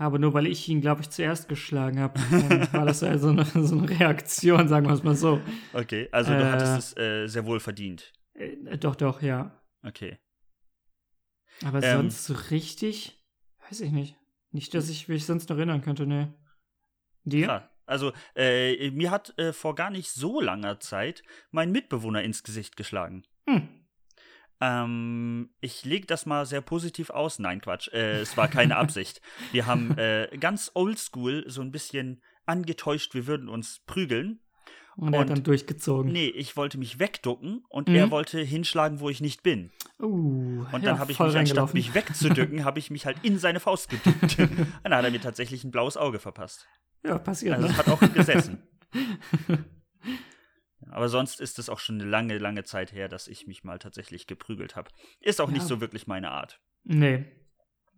[0.00, 2.20] aber nur weil ich ihn, glaube ich, zuerst geschlagen habe,
[2.72, 5.40] war das also eine, so eine Reaktion, sagen wir es mal so.
[5.72, 8.12] Okay, also du äh, hattest es äh, sehr wohl verdient.
[8.34, 9.60] Äh, doch, doch, ja.
[9.82, 10.18] Okay.
[11.64, 13.18] Aber ähm, sonst so richtig,
[13.68, 14.16] weiß ich nicht.
[14.52, 16.32] Nicht, dass ich mich sonst noch erinnern könnte, ne.
[17.24, 17.44] Dir?
[17.44, 17.70] Klar.
[17.88, 22.76] Also äh, mir hat äh, vor gar nicht so langer Zeit mein Mitbewohner ins Gesicht
[22.76, 23.24] geschlagen.
[23.48, 23.68] Hm.
[24.60, 27.38] Ähm, ich lege das mal sehr positiv aus.
[27.38, 27.88] Nein, Quatsch.
[27.92, 29.20] Äh, es war keine Absicht.
[29.52, 34.40] Wir haben äh, ganz oldschool so ein bisschen angetäuscht, wir würden uns prügeln.
[34.98, 36.10] Und er hat dann durchgezogen.
[36.10, 37.94] Nee, ich wollte mich wegducken und mhm.
[37.94, 39.70] er wollte hinschlagen, wo ich nicht bin.
[40.00, 43.38] Uh, und dann ja, habe ich mich, anstatt mich wegzudücken, habe ich mich halt in
[43.38, 44.38] seine Faust gedückt.
[44.82, 46.66] dann hat er mir tatsächlich ein blaues Auge verpasst.
[47.04, 47.54] Ja, passiert.
[47.54, 47.72] Also ne?
[47.72, 48.62] es hat auch gesessen.
[50.90, 53.78] Aber sonst ist es auch schon eine lange, lange Zeit her, dass ich mich mal
[53.78, 54.90] tatsächlich geprügelt habe.
[55.20, 55.54] Ist auch ja.
[55.54, 56.60] nicht so wirklich meine Art.
[56.82, 57.24] Nee.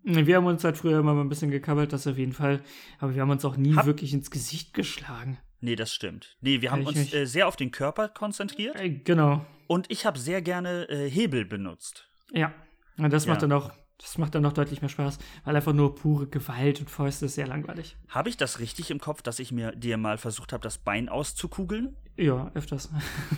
[0.02, 2.62] Wir haben uns halt früher immer mal ein bisschen gekabbelt, das auf jeden Fall.
[2.98, 5.38] Aber wir haben uns auch nie Hab wirklich ins Gesicht geschlagen.
[5.60, 6.36] Nee, das stimmt.
[6.40, 8.80] Nee, wir haben uns äh, sehr auf den Körper konzentriert.
[8.80, 9.44] Äh, genau.
[9.66, 12.08] Und ich habe sehr gerne äh, Hebel benutzt.
[12.32, 12.52] Ja.
[12.96, 13.32] Und das ja.
[13.32, 16.80] macht dann auch Das macht dann noch deutlich mehr Spaß, weil einfach nur pure Gewalt
[16.80, 17.96] und Fäuste ist sehr langweilig.
[18.08, 21.08] Habe ich das richtig im Kopf, dass ich mir dir mal versucht habe, das Bein
[21.10, 21.96] auszukugeln?
[22.16, 22.88] Ja, öfters.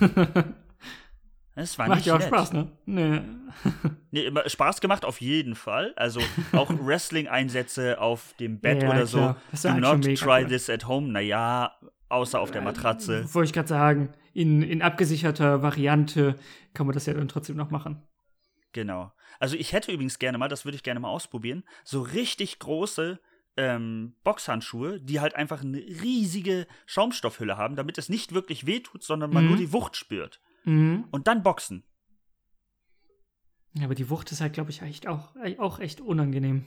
[1.54, 2.28] Das war Macht nicht ja auch nett.
[2.28, 2.68] Spaß, ne?
[2.86, 3.20] Nee.
[4.14, 5.94] Nee, immer Spaß gemacht auf jeden Fall.
[5.96, 6.20] Also
[6.52, 9.36] auch Wrestling-Einsätze auf dem Bett Ja, oder klar.
[9.52, 9.68] so.
[9.68, 10.48] Do halt not mega try cool.
[10.48, 11.08] this at home.
[11.08, 11.74] Naja,
[12.12, 13.32] außer auf der Matratze.
[13.34, 16.38] Wollte ich gerade sagen, in, in abgesicherter Variante
[16.74, 18.02] kann man das ja dann trotzdem noch machen.
[18.72, 19.12] Genau.
[19.38, 23.18] Also ich hätte übrigens gerne mal, das würde ich gerne mal ausprobieren, so richtig große
[23.56, 29.30] ähm, Boxhandschuhe, die halt einfach eine riesige Schaumstoffhülle haben, damit es nicht wirklich wehtut, sondern
[29.32, 29.50] man Mhm.
[29.50, 30.40] nur die Wucht spürt.
[30.64, 31.04] Mhm.
[31.10, 31.84] Und dann boxen.
[33.74, 36.66] Ja, aber die Wucht ist halt, glaube ich, echt auch, auch echt unangenehm.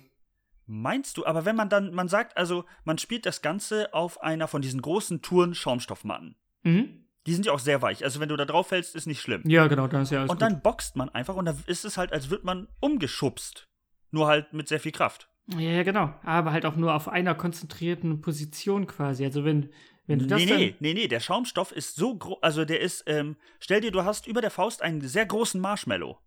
[0.67, 4.47] Meinst du, aber wenn man dann, man sagt also, man spielt das Ganze auf einer
[4.47, 6.35] von diesen großen Touren-Schaumstoffmatten.
[6.63, 7.05] Mhm.
[7.27, 8.03] Die sind ja auch sehr weich.
[8.03, 9.41] Also wenn du da drauf fällst, ist nicht schlimm.
[9.45, 10.41] Ja, genau, dann ist ja alles und gut.
[10.41, 13.67] dann boxt man einfach und dann ist es halt, als würde man umgeschubst.
[14.11, 15.29] Nur halt mit sehr viel Kraft.
[15.47, 16.13] Ja, ja, genau.
[16.23, 19.25] Aber halt auch nur auf einer konzentrierten Position quasi.
[19.25, 19.69] Also wenn,
[20.07, 22.81] wenn du das nee, dann, nee, nee, nee, der Schaumstoff ist so groß, also der
[22.81, 26.19] ist, ähm, stell dir, du hast über der Faust einen sehr großen Marshmallow.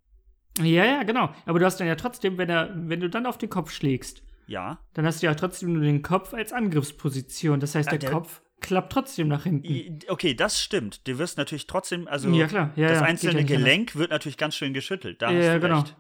[0.59, 1.31] Ja, ja, genau.
[1.47, 4.23] Aber du hast dann ja trotzdem, wenn er, wenn du dann auf den Kopf schlägst,
[4.47, 4.79] Ja.
[4.95, 7.61] dann hast du ja trotzdem nur den Kopf als Angriffsposition.
[7.61, 10.01] Das heißt, Ah, der, der- Kopf klappt trotzdem nach hinten.
[10.09, 11.07] Okay, das stimmt.
[11.07, 12.73] Du wirst natürlich trotzdem, also ja, klar.
[12.75, 13.59] Ja, das ja, einzelne nicht anders.
[13.65, 15.23] Gelenk wird natürlich ganz schön geschüttelt.
[15.23, 15.81] Da Ja, hast ja, du genau.
[15.81, 15.97] recht.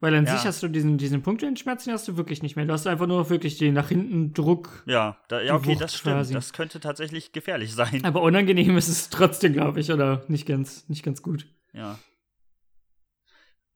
[0.00, 2.66] Weil an sich hast du diesen, diesen Punkteschmerz, den hast du wirklich nicht mehr.
[2.66, 4.82] Du hast einfach nur wirklich den nach hinten Druck.
[4.86, 6.14] Ja, da, ja, okay, Wucht das stimmt.
[6.16, 6.34] quasi.
[6.34, 8.04] Das könnte tatsächlich gefährlich sein.
[8.04, 11.46] Aber unangenehm ist es trotzdem, glaube ich, oder nicht ganz, nicht ganz gut.
[11.72, 11.98] Ja.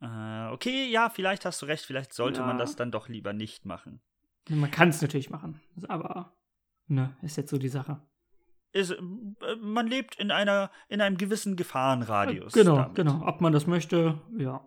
[0.01, 1.85] Äh, okay, ja, vielleicht hast du recht.
[1.85, 2.47] Vielleicht sollte Ja.
[2.47, 4.01] man das dann doch lieber nicht machen.
[4.49, 6.33] Man kann es natürlich machen, aber
[6.87, 8.01] ne, ist jetzt so die Sache.
[8.73, 8.97] Ist, äh,
[9.61, 12.53] man lebt in einer in einem gewissen Gefahrenradius.
[12.55, 12.95] genau, damit.
[12.95, 13.27] genau.
[13.27, 14.65] Ob man das möchte, ja.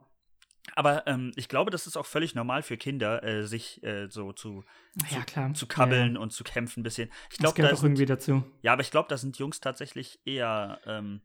[0.76, 4.32] Aber ähm, ich glaube, das ist auch völlig normal für Kinder, äh, sich äh, so
[4.34, 4.64] zu,
[5.10, 5.54] Ja, klar.
[5.56, 7.10] zu kabbeln und zu kämpfen ein bisschen.
[7.32, 8.44] Ich Ja, das gehört da auch sind, irgendwie dazu.
[8.62, 11.22] ja, aber ich glaube, da sind Jungs tatsächlich eher ähm,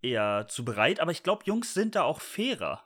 [0.00, 1.00] eher zu bereit.
[1.00, 2.82] Aber ich glaube, Jungs sind da auch fairer.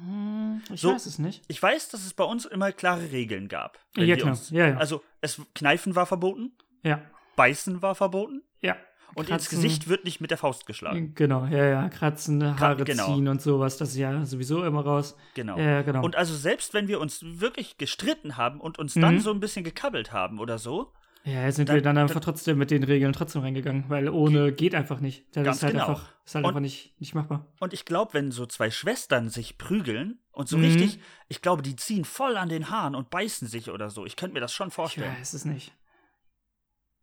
[0.00, 1.42] Hm, ich So- weiß es nicht.
[1.48, 3.78] Ich weiß, dass es bei uns immer klare Regeln gab.
[3.96, 4.30] Ja, klar.
[4.30, 4.76] Uns, Ja, ja.
[4.76, 7.00] Also es Kneifen war verboten, Ja,
[7.36, 8.76] Beißen war verboten ja.
[9.14, 9.62] und ins Kratzen.
[9.62, 11.14] Gesicht wird nicht mit der Faust geschlagen.
[11.14, 11.88] Genau, ja, ja.
[11.88, 13.06] Kratzen, Haare genau.
[13.14, 15.16] ziehen und sowas, das ist ja sowieso immer raus.
[15.34, 15.58] Genau.
[15.58, 16.02] Ja, genau.
[16.04, 19.20] Und also selbst wenn wir uns wirklich gestritten haben und uns dann Mhm.
[19.20, 20.92] so ein bisschen gekabbelt haben oder so,
[21.24, 24.08] ja, jetzt sind dann- wir dann einfach dann- trotzdem mit den Regeln trotzdem reingegangen, weil
[24.08, 25.26] ohne geht einfach nicht.
[25.36, 25.88] Das Ganz ist halt genau.
[25.88, 27.52] einfach, ist halt Und- einfach nicht, nicht machbar.
[27.60, 30.64] Und ich glaube, wenn so zwei Schwestern sich prügeln und so Mhm.
[30.64, 34.06] richtig, ich glaube, die ziehen voll an den Haaren und beißen sich oder so.
[34.06, 35.12] Ich könnte mir das schon Ich vorstellen.
[35.18, 35.72] weiß es nicht.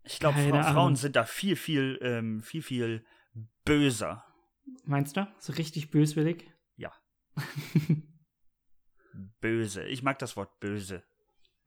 [0.04, 0.74] Ich glaube, Fra Ahnung.
[0.74, 3.06] Frauen sind da viel, viel, ähm, viel, viel
[3.66, 4.24] böser.
[4.86, 5.28] Meinst du?
[5.40, 6.50] So richtig böswillig?
[9.42, 9.84] Böse.
[9.84, 11.04] Ich mag das Wort böse.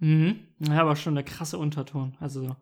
[0.01, 0.41] Mhm.
[0.59, 2.17] Ja, aber schon der krasse Unterton.
[2.21, 2.57] Also,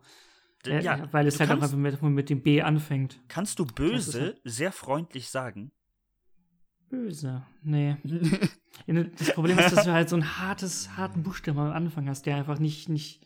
[0.65, 3.19] äh, ja, weil es halt auch kannst, einfach mit, mit dem B anfängt.
[3.27, 5.71] kannst du böse halt- sehr freundlich sagen?
[6.89, 7.45] Böse.
[7.63, 7.97] Nee.
[8.87, 12.25] Ne, Das Problem ist, dass du halt so ein hartes, harten Buchstaben am Anfang hast,
[12.25, 13.25] der einfach nicht, nicht,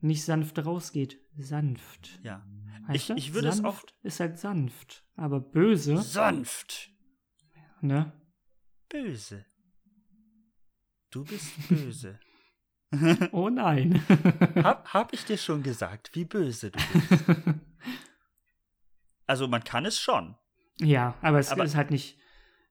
[0.00, 1.18] nicht sanft rausgeht.
[1.36, 2.18] Sanft.
[2.22, 2.44] ja.
[2.88, 3.18] Heißt Ich- das?
[3.18, 5.04] ich würde es sanft ist halt sanft.
[5.14, 6.90] Aber böse, Sanft.
[7.80, 8.12] ne?
[8.88, 9.44] Böse.
[11.10, 12.18] Du bist böse.
[13.32, 14.02] Oh nein.
[14.62, 17.24] hab, hab ich dir schon gesagt, wie böse du bist?
[19.26, 20.36] Also man kann es schon.
[20.78, 22.16] ja, aber es Aber- ist halt nicht,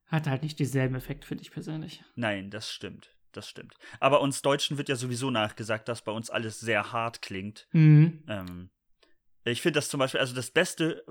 [0.08, 2.04] hat halt nicht denselben Effekt, finde ich persönlich.
[2.16, 3.12] Nein, das stimmt.
[3.34, 3.76] Das stimmt.
[4.00, 7.68] Aber uns Deutschen wird ja sowieso nachgesagt, dass bei uns alles sehr hart klingt.
[7.74, 8.24] Mhm.
[8.30, 8.70] Ähm,
[9.44, 11.06] ich finde das zum Beispiel, also das beste,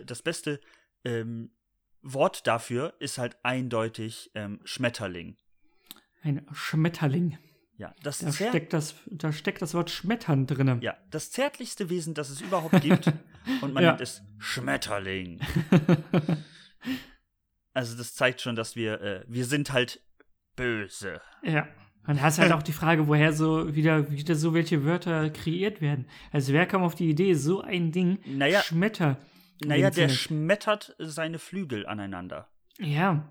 [0.00, 0.60] äh, das beste
[1.04, 1.50] ähm,
[2.02, 5.36] Wort dafür ist halt eindeutig ähm, Schmetterling.
[6.22, 7.36] Ein Schmetterling.
[7.80, 10.80] Ja, das, Da steckt das, da steckt das Wort Schmettern drin.
[10.82, 13.06] ja, das zärtlichste Wesen, das es überhaupt gibt.
[13.62, 13.90] und man Ja.
[13.92, 15.40] nennt es Schmetterling.
[17.72, 20.02] Also das zeigt schon, dass wir, äh, wir sind halt
[20.56, 21.20] böse.
[21.44, 21.68] Ja.
[22.06, 25.80] Und da ist halt auch die Frage, woher so wieder, wieder so welche Wörter kreiert
[25.80, 26.06] werden.
[26.32, 29.18] Also wer kam auf die Idee, so ein Ding Naja, Schmetter.
[29.64, 32.48] naja, der schmettert seine Flügel aneinander.
[32.78, 33.28] Ja.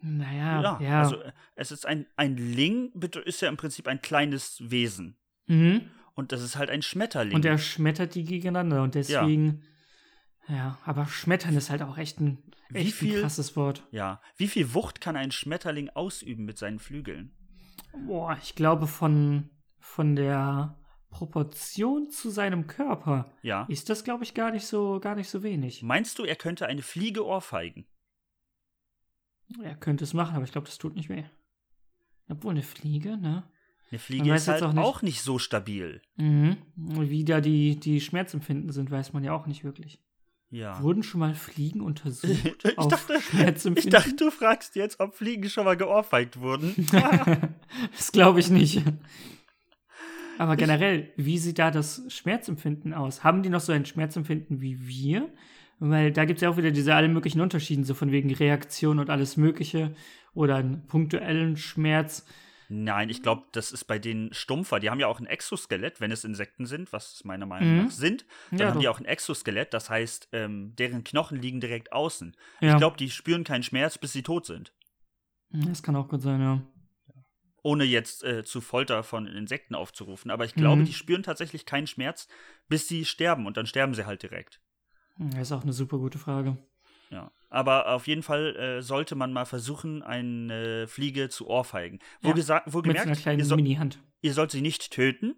[0.00, 1.00] Naja, Ja, ja.
[1.02, 2.92] also äh, es ist ein, ein Ling,
[3.24, 5.16] ist ja im Prinzip ein kleines Wesen.
[5.46, 5.90] mhm.
[6.14, 7.34] Und das ist halt ein Schmetterling.
[7.34, 9.62] Und er schmettert die gegeneinander und deswegen.
[10.48, 13.86] Ja, aber Schmettern ist halt auch echt ein, Wie echt viel- ein krasses Wort.
[13.90, 14.22] ja.
[14.38, 17.32] Wie viel Wucht kann ein Schmetterling ausüben mit seinen Flügeln?
[18.06, 20.78] Boah, ich glaube, von, von der
[21.10, 23.66] Proportion zu seinem Körper Ja.
[23.68, 25.82] ist das, glaube ich, gar nicht so, gar nicht so wenig.
[25.82, 27.86] Meinst du, er könnte eine Fliege ohrfeigen?
[29.62, 31.24] Er könnte es machen, aber ich glaube, das tut nicht weh.
[32.28, 33.44] Obwohl eine Fliege, ne?
[33.90, 36.02] Eine Fliege ist halt auch nicht, auch nicht, so stabil.
[36.16, 36.56] Mhm.
[36.74, 40.00] Wie da die, die Schmerzempfinden sind, weiß man ja auch nicht wirklich.
[40.50, 40.80] Ja.
[40.82, 43.20] Wurden schon mal Fliegen untersucht ich, auf dachte,
[43.76, 46.74] ich dachte, du fragst jetzt, ob Fliegen schon mal geohrfeigt wurden.
[47.96, 48.82] das glaube ich nicht.
[50.38, 53.24] Aber generell, wie sieht da das Schmerzempfinden aus?
[53.24, 55.28] Haben die noch so ein Schmerzempfinden wie wir?
[55.78, 58.98] Weil da gibt es ja auch wieder diese alle möglichen Unterschiede, so von wegen Reaktion
[58.98, 59.94] und alles Mögliche
[60.32, 62.26] oder einen punktuellen Schmerz.
[62.68, 64.80] Nein, ich glaube, das ist bei denen stumpfer.
[64.80, 67.84] Die haben ja auch ein Exoskelett, wenn es Insekten sind, was meiner Meinung mhm.
[67.84, 68.24] nach sind.
[68.50, 68.80] Dann ja, haben doch.
[68.80, 72.36] die auch ein Exoskelett, das heißt, ähm, deren Knochen liegen direkt außen.
[72.60, 72.72] Ja.
[72.72, 74.72] Ich glaube, die spüren keinen Schmerz, bis sie tot sind.
[75.50, 76.62] Das kann auch gut sein, ja.
[77.62, 80.30] Ohne jetzt äh, zu Folter von Insekten aufzurufen.
[80.30, 80.86] Aber ich glaube, mhm.
[80.86, 82.28] die spüren tatsächlich keinen Schmerz,
[82.68, 84.60] bis sie sterben und dann sterben sie halt direkt.
[85.18, 86.56] Das ist auch eine super gute Frage.
[87.10, 87.30] Ja.
[87.48, 92.00] Aber auf jeden Fall äh, sollte man mal versuchen, eine Fliege zu ohrfeigen.
[92.20, 93.98] Wo, ja, wo gemerkt, mit einer ihr, so Mini-Hand.
[94.20, 95.36] ihr sollt sie nicht töten.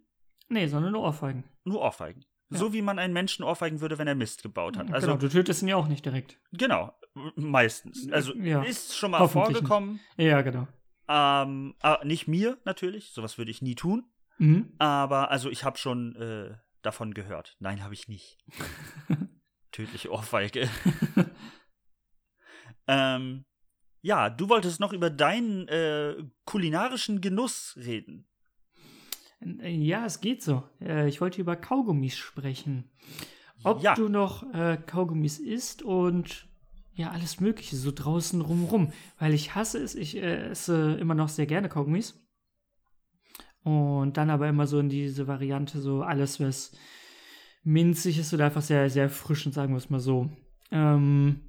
[0.49, 1.45] Nee, sondern nur ohrfeigen.
[1.65, 2.25] Nur ohrfeigen.
[2.51, 2.59] Ja.
[2.59, 4.91] So wie man einen Menschen ohrfeigen würde, wenn er Mist gebaut hat.
[4.91, 6.41] Also, genau, du tötest ihn ja auch nicht direkt.
[6.53, 6.95] Genau,
[7.37, 8.11] meistens.
[8.11, 8.63] Also ja.
[8.63, 10.01] ist schon mal vorgekommen.
[10.17, 10.29] Nicht.
[10.29, 10.67] Ja, genau.
[11.09, 14.05] Ähm, ah, nicht mir natürlich, sowas würde ich nie tun.
[14.39, 14.73] Mhm.
[14.79, 17.57] Aber also ich habe schon äh, davon gehört.
[17.61, 18.39] Nein, habe ich nicht.
[19.79, 20.69] Tödliche Ohrfeige.
[22.89, 23.45] ähm,
[24.03, 28.27] ja, du wolltest noch über deinen äh, kulinarischen Genuss reden.
[29.41, 30.65] Ja, es geht so.
[30.81, 32.91] Äh, ich wollte über Kaugummis sprechen.
[33.63, 33.95] Ob ja.
[33.95, 36.49] du noch äh, Kaugummis isst und
[36.95, 38.93] ja, alles Mögliche so draußen rumrum.
[39.21, 42.21] Weil ich hasse es, ich äh, esse immer noch sehr gerne Kaugummis.
[43.63, 46.73] Und dann aber immer so in diese Variante, so alles, was
[47.63, 50.31] minzig ist oder einfach sehr, sehr frisch sagen wir es mal so.
[50.71, 51.41] Ähm,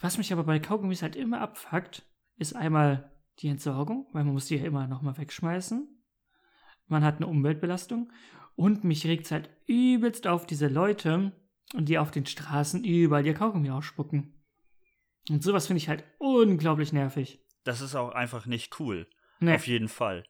[0.00, 2.04] was mich aber bei Kaugummis halt immer abfuckt,
[2.36, 5.88] ist einmal die Entsorgung, weil man muss die ja immer nochmal wegschmeißen.
[6.86, 8.12] Man hat eine Umweltbelastung.
[8.54, 11.32] Und mich regt es halt übelst auf diese Leute,
[11.74, 14.34] die auf den Straßen überall ihr Kaugummi ausspucken.
[15.30, 17.44] Und sowas finde ich halt unglaublich nervig.
[17.64, 19.08] Das ist auch einfach nicht cool.
[19.40, 19.54] Nee.
[19.54, 20.24] Auf jeden Fall.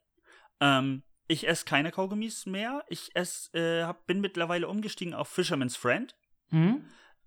[0.61, 2.85] Ähm, ich esse keine Kaugummis mehr.
[2.88, 6.17] Ich esse, äh, hab, bin mittlerweile umgestiegen auf Fisherman's Friend.
[6.51, 6.85] Mhm.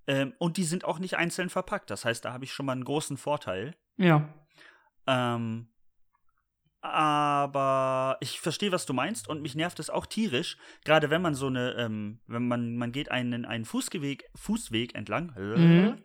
[0.08, 1.90] Ähm, und die sind auch nicht einzeln verpackt.
[1.92, 3.76] Das heißt, da habe ich schon mal einen großen Vorteil.
[3.98, 4.28] Ja.
[5.06, 5.68] Ähm,
[6.82, 11.36] aber ich verstehe, was du meinst und mich nervt es auch tierisch, gerade wenn man
[11.36, 16.02] so eine, ähm, wenn man, man geht einen, einen Fußgeweg, Fußweg entlang, mhm.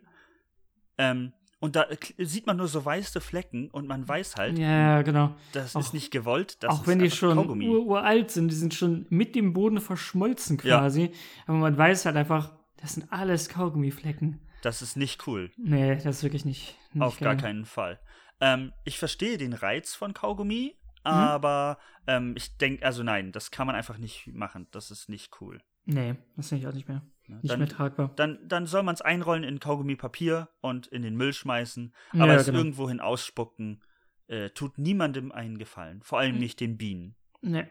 [0.98, 1.86] ähm, und da
[2.18, 5.34] sieht man nur so weiße Flecken und man weiß halt, ja, genau.
[5.52, 6.58] das auch, ist nicht gewollt.
[6.66, 11.02] auch wenn die schon ur uralt sind, die sind schon mit dem Boden verschmolzen quasi.
[11.02, 11.10] Ja.
[11.46, 14.40] Aber man weiß halt einfach, das sind alles Kaugummiflecken.
[14.62, 15.50] Das ist nicht cool.
[15.56, 16.76] Nee, das ist wirklich nicht.
[16.92, 17.28] nicht Auf geil.
[17.28, 18.00] gar keinen Fall.
[18.40, 21.10] Ähm, ich verstehe den Reiz von Kaugummi, mhm.
[21.10, 24.66] aber ähm, ich denke, also nein, das kann man einfach nicht machen.
[24.72, 25.60] Das ist nicht cool.
[25.87, 27.03] Nee, das finde ich auch nicht mehr.
[27.29, 28.12] Nicht dann, mehr tragbar.
[28.16, 32.35] Dann, dann soll man es einrollen in Kaugummi-Papier und in den Müll schmeißen, aber ja,
[32.35, 32.59] es genau.
[32.59, 33.83] irgendwohin ausspucken,
[34.29, 36.03] äh, tut niemandem einen Gefallen.
[36.03, 36.40] Vor allem hm.
[36.40, 37.16] nicht den Bienen.
[37.40, 37.66] Nee.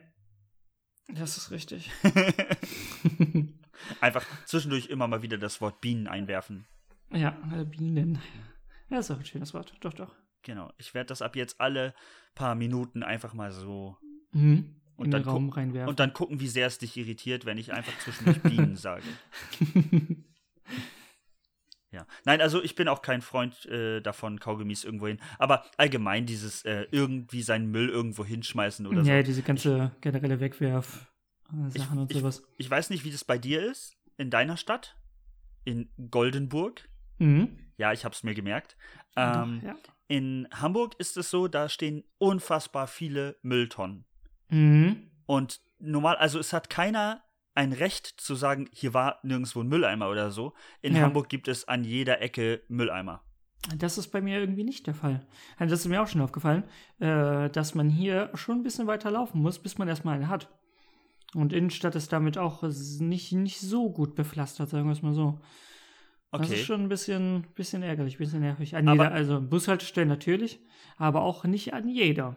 [1.08, 1.91] Das ist richtig.
[4.01, 6.65] Einfach zwischendurch immer mal wieder das Wort Bienen einwerfen.
[7.12, 8.19] Ja, äh, Bienen.
[8.89, 9.73] Ja, ist auch ein schönes Wort.
[9.82, 10.15] Doch, doch.
[10.41, 10.71] Genau.
[10.78, 11.93] Ich werde das ab jetzt alle
[12.34, 13.97] paar Minuten einfach mal so
[14.32, 15.89] mhm und dann, Raum reinwerfen.
[15.89, 19.03] und dann gucken, wie sehr es dich irritiert, wenn ich einfach zwischendurch Bienen sage.
[21.91, 22.05] ja.
[22.23, 25.19] Nein, also ich bin auch kein Freund äh, davon, Kaugummis irgendwo hin.
[25.38, 29.12] Aber allgemein dieses äh, irgendwie seinen Müll irgendwo hinschmeißen oder ja, so.
[29.12, 32.43] Ja, diese ganze ich, generelle Wegwerf-Sachen und sowas.
[32.58, 34.95] Ich, ich weiß nicht, wie das bei dir ist, in deiner Stadt,
[35.65, 36.88] in Goldenburg.
[37.17, 37.58] Mhm.
[37.77, 38.77] Ja, ich habe es mir gemerkt.
[39.17, 39.75] Ähm, Doch, ja.
[40.08, 44.05] In Hamburg ist es so, da stehen unfassbar viele Mülltonnen.
[44.49, 45.12] Mhm.
[45.25, 47.21] Und normal, also es hat keiner
[47.55, 50.53] ein Recht zu sagen, hier war nirgendwo ein Mülleimer oder so.
[50.81, 51.01] In ja.
[51.01, 53.21] Hamburg gibt es an jeder Ecke Mülleimer.
[53.77, 55.25] Das ist bei mir irgendwie nicht der Fall.
[55.58, 56.63] Also das ist mir auch schon aufgefallen,
[56.99, 60.49] äh, dass man hier schon ein bisschen weiter laufen muss, bis man erstmal einen hat.
[61.34, 65.39] Und Innenstadt ist damit auch nicht, nicht so gut bepflastert, sagen wir es mal so.
[66.31, 66.43] Okay.
[66.43, 68.75] Das ist schon ein bisschen, bisschen ärgerlich, ein bisschen nervig.
[68.75, 70.60] An jeder, also Bushaltestelle natürlich,
[70.97, 72.36] aber auch nicht an jeder.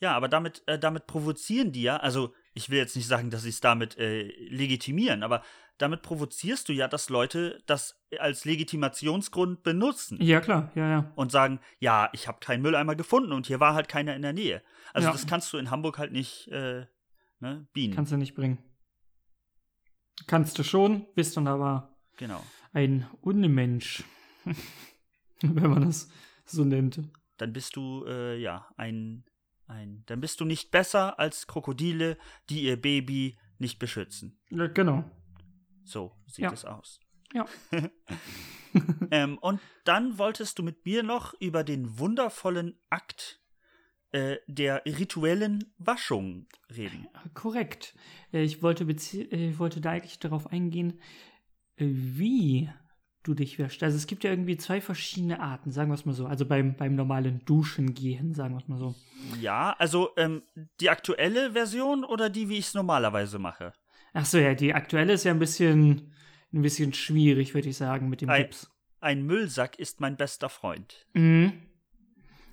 [0.00, 3.42] Ja, aber damit, äh, damit provozieren die ja, also ich will jetzt nicht sagen, dass
[3.42, 5.42] sie es damit äh, legitimieren, aber
[5.78, 10.18] damit provozierst du ja, dass Leute das als Legitimationsgrund benutzen.
[10.22, 11.12] Ja, klar, ja, ja.
[11.16, 14.32] Und sagen, ja, ich habe keinen Mülleimer gefunden und hier war halt keiner in der
[14.32, 14.62] Nähe.
[14.92, 15.12] Also ja.
[15.12, 16.86] das kannst du in Hamburg halt nicht äh,
[17.40, 17.94] ne, bienen.
[17.94, 18.58] Kannst du nicht bringen.
[20.26, 22.42] Kannst du schon, bist dann aber genau.
[22.72, 24.04] ein Unmensch.
[25.42, 26.08] Wenn man das
[26.46, 27.00] so nennt.
[27.36, 29.24] Dann bist du, äh, ja, ein
[29.68, 30.02] ein.
[30.06, 32.18] Dann bist du nicht besser als Krokodile,
[32.50, 34.38] die ihr Baby nicht beschützen.
[34.50, 35.04] Ja, Genau.
[35.84, 36.52] So sieht Ja.
[36.52, 37.00] es aus.
[37.32, 37.46] Ja.
[39.10, 43.40] ähm, und dann wolltest du mit mir noch über den wundervollen Akt
[44.12, 47.06] äh, der rituellen Waschung reden.
[47.34, 47.94] Korrekt.
[48.32, 51.00] Äh, Ich wollte, äh, ich wollte da eigentlich darauf eingehen,
[51.76, 52.70] äh, wie
[53.26, 53.82] du dich wäschst.
[53.82, 56.26] Also es gibt ja irgendwie zwei verschiedene Arten, sagen wir es mal so.
[56.26, 58.94] Also beim, beim normalen Duschen gehen, sagen wir es mal so.
[59.40, 60.42] Ja, also ähm,
[60.80, 63.72] die aktuelle Version oder die, wie ich es normalerweise mache?
[64.12, 66.12] Ach so, ja, die aktuelle ist ja ein bisschen,
[66.52, 68.42] ein bisschen schwierig, würde ich sagen, mit dem Ei.
[68.42, 68.70] Gips.
[69.00, 71.06] Ein Müllsack ist mein bester Freund.
[71.12, 71.52] Mhm.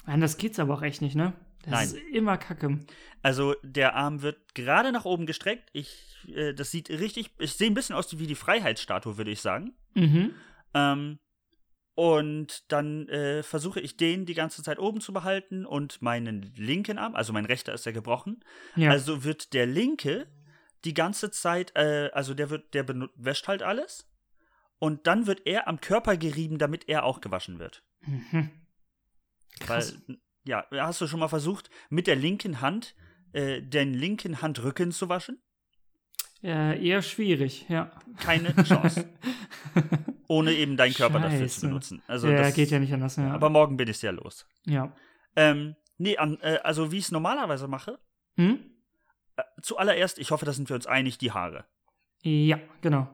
[0.05, 1.33] Anders geht's aber auch echt nicht, ne?
[1.63, 1.83] Das Nein.
[1.86, 2.79] ist immer kacke.
[3.21, 5.69] Also der Arm wird gerade nach oben gestreckt.
[5.71, 9.41] Ich, äh, das sieht richtig, ich sehe ein bisschen aus wie die Freiheitsstatue, würde ich
[9.41, 9.73] sagen.
[9.93, 10.31] Mhm.
[10.73, 11.19] Ähm,
[11.95, 16.97] und dann äh, versuche ich den die ganze Zeit oben zu behalten und meinen linken
[16.97, 18.43] Arm, also mein rechter ist ja gebrochen,
[18.75, 18.89] Ja.
[18.89, 20.27] also wird der linke
[20.86, 24.09] die ganze Zeit, äh, also der wird, der wäscht halt alles
[24.79, 27.83] und dann wird er am Körper gerieben, damit er auch gewaschen wird.
[28.01, 28.49] mhm.
[29.59, 29.95] Krass.
[30.07, 32.95] Weil, ja, hast du schon mal versucht, mit der linken Hand
[33.33, 35.39] äh, den linken Handrücken zu waschen?
[36.43, 37.91] äh, eher schwierig, ja.
[38.17, 39.07] Keine Chance.
[40.27, 41.67] Ohne eben deinen Körper dafür zu Scheiße.
[41.67, 42.01] benutzen.
[42.07, 43.15] Also ja, das, geht ja nicht anders.
[43.17, 43.31] Ja.
[43.33, 44.47] Aber morgen bin ich ja los.
[44.65, 44.91] ja.
[45.36, 47.97] Ähm, nee, an, äh, also wie ich es normalerweise mache,
[48.38, 48.59] Hm?
[49.36, 51.65] äh, zuallererst, ich hoffe, da sind wir uns einig, die Haare.
[52.21, 53.07] Ja, genau.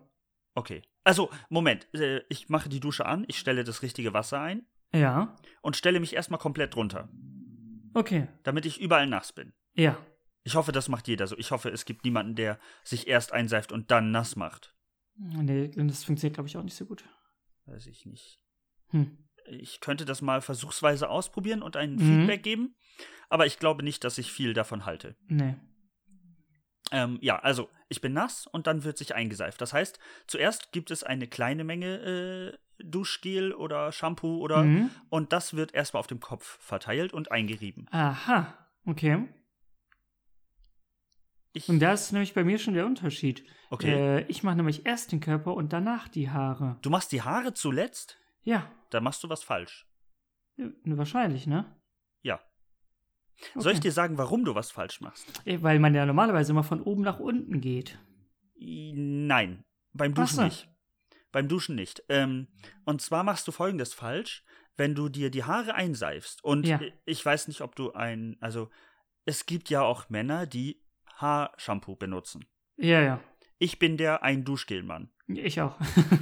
[0.53, 0.81] Okay.
[1.05, 5.33] Also, Moment, äh, ich mache die Dusche an, ich stelle das richtige Wasser ein Ja.
[5.61, 7.07] und stelle mich erstmal komplett drunter,
[7.93, 8.27] Okay.
[8.43, 9.53] damit ich überall nass bin.
[9.73, 9.97] Ja.
[10.43, 11.37] Ich hoffe, das macht jeder so.
[11.37, 14.75] Ich hoffe, es gibt niemanden, der sich erst einseift und dann nass macht.
[15.19, 17.03] Nee, das funktioniert, glaube ich, auch nicht so gut.
[17.65, 18.39] Weiß ich nicht.
[18.89, 19.17] Hm.
[19.47, 21.99] Ich könnte das mal versuchsweise ausprobieren und ein Mhm.
[21.99, 22.75] Feedback geben,
[23.29, 25.15] aber ich glaube nicht, dass ich viel davon halte.
[25.27, 25.55] Nee.
[26.91, 29.61] Ähm, ja, also ich bin nass und dann wird sich eingeseift.
[29.61, 34.89] Das heißt, zuerst gibt es eine kleine Menge äh, Duschgel oder Shampoo oder Mhm.
[35.09, 37.87] und das wird erstmal auf dem Kopf verteilt und eingerieben.
[37.91, 38.55] Aha.
[38.85, 39.27] Okay.
[41.53, 43.43] Ich, Und da ist nämlich bei mir schon der Unterschied.
[43.71, 44.19] okay.
[44.19, 46.77] Äh, ich mache nämlich erst den Körper und danach die Haare.
[46.81, 48.17] du machst die Haare zuletzt?
[48.43, 48.71] Ja.
[48.91, 49.87] Da machst du was falsch.
[50.57, 51.65] Ja, Wahrscheinlich, ne?
[52.21, 52.39] Ja.
[53.55, 53.87] Soll ich Okay.
[53.87, 55.41] dir sagen, warum du was falsch machst?
[55.45, 57.97] Äh, Weil man ja normalerweise immer von oben nach unten geht.
[58.61, 60.43] Nein, beim Duschen so.
[60.43, 60.69] nicht.
[61.31, 62.03] Beim Duschen nicht.
[62.09, 62.47] Ähm,
[62.85, 64.43] und zwar machst du folgendes falsch,
[64.77, 66.43] wenn du dir die Haare einseifst.
[66.43, 66.79] Und Ja.
[67.05, 68.69] ich weiß nicht, ob du ein, also
[69.25, 70.81] es gibt ja auch Männer, die
[71.21, 72.45] Haarshampoo benutzen.
[72.77, 73.19] Ja, ja.
[73.57, 75.09] Ich bin der Ein-Duschgel-Mann.
[75.27, 75.75] Ich auch.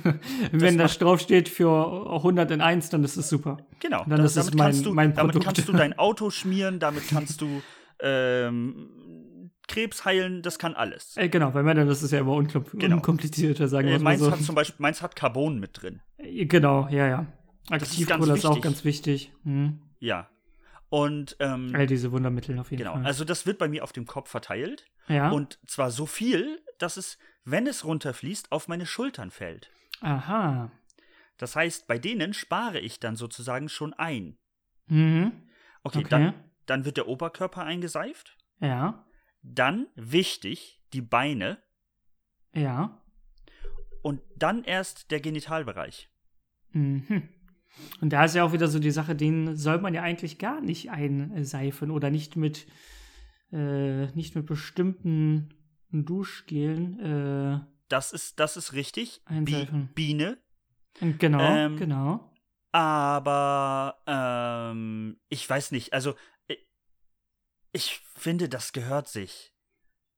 [0.51, 3.57] Wenn das drauf steht für 100 in 1, dann ist es super.
[3.79, 4.03] Genau.
[4.07, 5.45] Dann da- ist es damit mein- kannst du, mein Damit Produkt.
[5.55, 7.61] kannst du dein Auto schmieren, damit kannst du
[7.99, 11.15] ähm, Krebs heilen, das kann alles.
[11.17, 12.97] Äh, genau, bei Männern ist es ja immer unkom Genau.
[12.97, 14.31] unkomplizierter, sagen wir Äh, es meins so.
[14.31, 16.01] hat zum Beispiel, meins hat Carbon mit drin.
[16.17, 17.25] Äh, Genau, ja, ja.
[17.63, 18.63] ist Aktivkohle ist, auch wichtig.
[18.63, 19.31] ganz wichtig.
[19.43, 19.79] Mhm.
[19.99, 20.29] Ja.
[20.89, 23.05] Und ähm, All diese Wundermittel auf jeden genau, Fall.
[23.05, 24.85] also das wird bei mir auf dem Kopf verteilt.
[25.07, 25.29] ja.
[25.31, 29.69] Und zwar so viel, dass es, wenn es runterfließt, auf meine Schultern fällt.
[30.01, 30.71] Aha.
[31.37, 34.37] Das heißt, bei denen spare ich dann sozusagen schon ein.
[34.87, 35.49] Mhm.
[35.83, 36.07] Okay, Okay.
[36.09, 36.33] Dann,
[36.65, 38.37] dann wird der Oberkörper eingeseift.
[38.59, 39.05] Ja.
[39.41, 41.61] Dann, wichtig, die Beine.
[42.53, 43.01] Ja.
[44.01, 46.09] Und dann erst der Genitalbereich.
[46.71, 47.29] Mhm.
[48.01, 50.61] Und da ist ja auch wieder so die Sache, den soll man ja eigentlich gar
[50.61, 52.67] nicht einseifen oder nicht mit,
[53.51, 55.49] äh, nicht mit bestimmten
[55.91, 56.99] Duschgelen.
[56.99, 57.59] Äh,
[57.89, 59.21] Das ist, das ist richtig.
[59.25, 59.89] Bi Einseifen.
[59.95, 60.37] Biene.
[60.99, 62.31] genau, Ähm, genau.
[62.71, 65.93] Aber ähm, ich weiß nicht.
[65.93, 66.13] Also
[66.47, 66.67] ich,
[67.71, 69.53] ich finde, das gehört sich.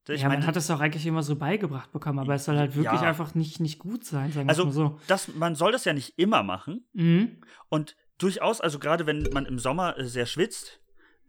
[0.10, 2.58] Ich ja, man meine, hat es auch eigentlich immer so beigebracht bekommen, aber es soll
[2.58, 3.08] halt wirklich Ja.
[3.08, 5.00] einfach nicht, nicht gut sein, sagen wir Also- mal so.
[5.08, 6.86] das, man soll das ja nicht immer machen.
[6.94, 7.38] Mhm.
[7.70, 10.80] Und durchaus, also gerade wenn man im Sommer äh, sehr schwitzt,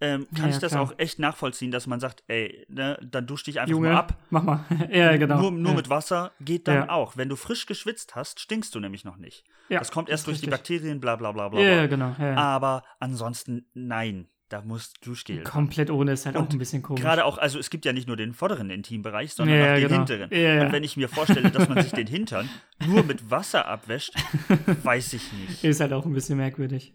[0.02, 0.82] ähm, kann Ja, ich das klar.
[0.82, 4.16] auch echt nachvollziehen, dass man sagt, ey, ne, dann dusch dich einfach Junge, mal ab.
[4.30, 4.64] mach mal.
[4.90, 5.40] ja, genau.
[5.42, 5.76] Nur, nur ja.
[5.76, 6.88] mit Wasser geht dann Ja.
[6.88, 7.18] auch.
[7.18, 9.44] Wenn du frisch geschwitzt hast, stinkst du nämlich noch nicht.
[9.68, 10.58] ja, das kommt erst durch die richtig.
[10.58, 11.60] Bakterien, bla bla bla bla.
[11.60, 12.14] Ja, genau.
[12.34, 15.42] Aber ansonsten, nein, da muss Duschgel.
[15.44, 17.00] Komplett ohne ist halt auch Und ein bisschen komisch.
[17.00, 19.82] Gerade auch, also es gibt ja nicht nur den vorderen Intimbereich, sondern Ja, auch den
[19.88, 19.96] genau.
[20.06, 20.30] hinteren.
[20.38, 20.66] Ja.
[20.66, 22.50] Und wenn ich mir vorstelle, dass man sich den Hintern
[22.86, 24.12] nur mit Wasser abwäscht,
[24.82, 25.64] weiß ich nicht.
[25.64, 26.94] ist halt auch ein bisschen merkwürdig.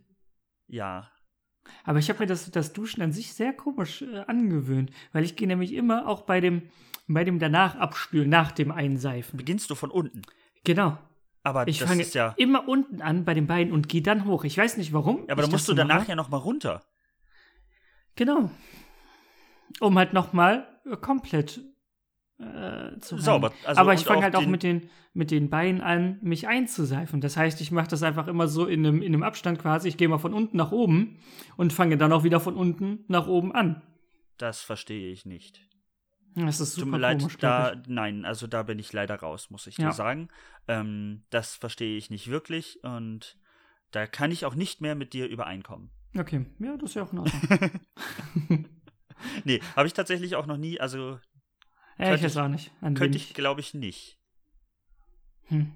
[0.67, 1.09] Ja.
[1.83, 5.35] Aber ich habe mir das, das Duschen an sich sehr komisch äh, angewöhnt, weil ich
[5.35, 6.63] gehe nämlich immer auch bei dem,
[7.07, 9.37] bei dem danach abspülen, nach dem Einseifen.
[9.37, 10.21] Beginnst du von unten.
[10.63, 10.97] Genau.
[11.43, 12.33] Aber Ich das fange ist ja.
[12.37, 14.43] immer unten an bei den Beinen und gehe dann hoch.
[14.43, 15.19] Ich weiß nicht warum.
[15.27, 16.09] Ja, aber dann musst du danach mache.
[16.09, 16.83] ja noch mal runter.
[18.15, 18.49] Genau.
[19.79, 20.67] um halt nochmal
[21.01, 21.61] komplett
[22.37, 23.53] äh, zu Sauber.
[23.65, 27.21] Also, Aber ich fange halt auch mit den, mit den Beinen an, mich einzuseifen.
[27.21, 29.87] Das heißt, ich mache das einfach immer so in einem, in einem Abstand quasi.
[29.87, 31.19] Ich gehe mal von unten nach oben
[31.55, 33.81] und fange dann auch wieder von unten nach oben an.
[34.37, 35.61] Das verstehe ich nicht.
[36.35, 39.49] Das ist super Tut mir leid, komisch, da, nein, also da bin ich leider raus,
[39.49, 39.87] muss ich ja.
[39.87, 40.27] dir sagen.
[40.67, 43.37] Ähm, das verstehe ich nicht wirklich und
[43.91, 45.91] da kann ich auch nicht mehr mit dir übereinkommen.
[46.17, 47.69] Okay, ja, das ist ja auch in Ordnung.
[49.43, 51.19] nee, habe ich tatsächlich auch noch nie, also.
[51.97, 52.71] Ja, ich weiß auch nicht.
[52.81, 54.17] könnte ich, glaube ich, nicht.
[55.47, 55.73] Hm.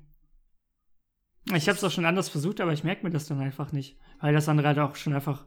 [1.53, 3.97] Ich habe es auch schon anders versucht, aber ich merke mir das dann einfach nicht.
[4.19, 5.45] Weil das andere halt auch schon einfach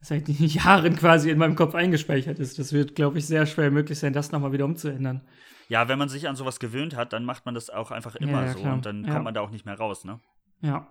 [0.00, 2.58] seit Jahren quasi in meinem Kopf eingespeichert ist.
[2.58, 5.26] Das wird, glaube ich, sehr schwer möglich sein, das nochmal wieder umzuändern.
[5.68, 8.42] Ja, wenn man sich an sowas gewöhnt hat, dann macht man das auch einfach immer
[8.42, 10.20] ja, ja, so und dann kommt man da auch nicht mehr raus, ne?
[10.60, 10.88] Ja,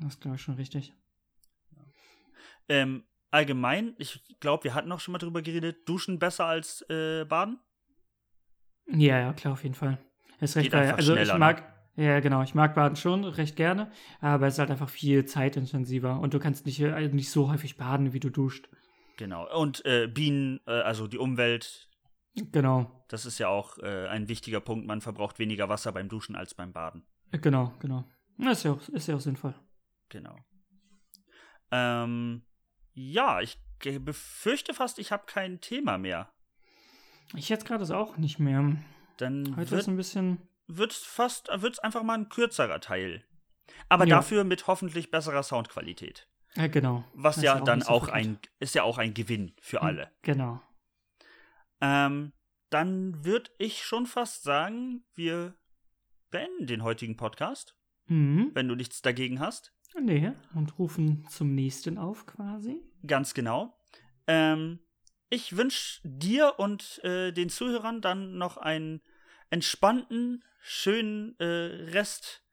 [0.00, 0.92] das ist, glaube ich, schon richtig.
[2.68, 7.24] Ähm, allgemein, ich glaube, wir hatten auch schon mal drüber geredet, duschen besser als äh,
[7.24, 7.58] baden?
[8.86, 9.98] Ja, ja, klar, auf jeden Fall.
[10.40, 10.92] Ist recht geil.
[10.92, 11.62] Also ich mag,
[11.96, 13.90] ja genau, ich mag Baden schon recht gerne,
[14.20, 17.76] aber es ist halt einfach viel zeitintensiver und du kannst nicht, äh, nicht so häufig
[17.76, 18.68] baden, wie du duscht.
[19.16, 19.48] Genau.
[19.58, 21.88] Und äh, Bienen, äh, also die Umwelt,
[22.36, 24.86] Genau, das ist ja auch äh, ein wichtiger Punkt.
[24.86, 27.06] Man verbraucht weniger Wasser beim Duschen als beim Baden.
[27.30, 28.04] äh, genau, genau.
[28.38, 29.54] Ist ja auch, ist ja auch sinnvoll.
[30.08, 30.36] Genau.
[31.70, 32.42] Ähm,
[32.94, 33.58] ja, ich
[34.00, 36.32] befürchte fast, ich habe kein Thema mehr.
[37.34, 38.76] Ich jetzt gerade es auch nicht mehr.
[39.18, 40.40] Dann Heute wird ist ein bisschen.
[40.66, 43.24] wird's fast, wird's einfach mal ein kürzerer Teil.
[43.88, 44.16] Aber Ja.
[44.16, 46.28] dafür mit hoffentlich besserer Soundqualität.
[46.54, 47.04] Ja, genau.
[47.14, 49.86] Was Das ja auch dann so auch ein, ist ja auch ein Gewinn für Hm.
[49.86, 50.10] alle.
[50.22, 50.60] Genau.
[51.80, 52.32] Ähm,
[52.70, 55.54] dann würde ich schon fast sagen, wir
[56.30, 57.76] beenden den heutigen Podcast,
[58.06, 58.50] Mhm.
[58.54, 59.72] wenn du nichts dagegen hast.
[60.00, 62.80] Nee, und rufen zum nächsten auf quasi.
[63.06, 63.76] Ganz genau.
[64.26, 64.80] Ähm,
[65.30, 69.00] ich wünsche dir und äh, den Zuhörern dann noch einen
[69.50, 72.44] entspannten, schönen äh, Rest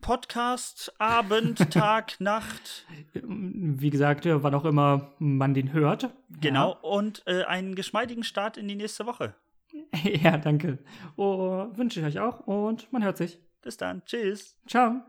[0.00, 2.86] Podcast, Abend, Tag, Nacht.
[3.12, 6.10] Wie gesagt, wann auch immer man den hört.
[6.40, 6.76] Genau.
[6.82, 9.34] Und äh, einen geschmeidigen Start in die nächste Woche.
[9.72, 10.78] Ja, ja danke.
[11.16, 13.38] Oh, wünsche ich euch auch und man hört sich.
[13.62, 14.04] Bis dann.
[14.04, 14.56] Tschüss.
[14.66, 15.06] Ciao.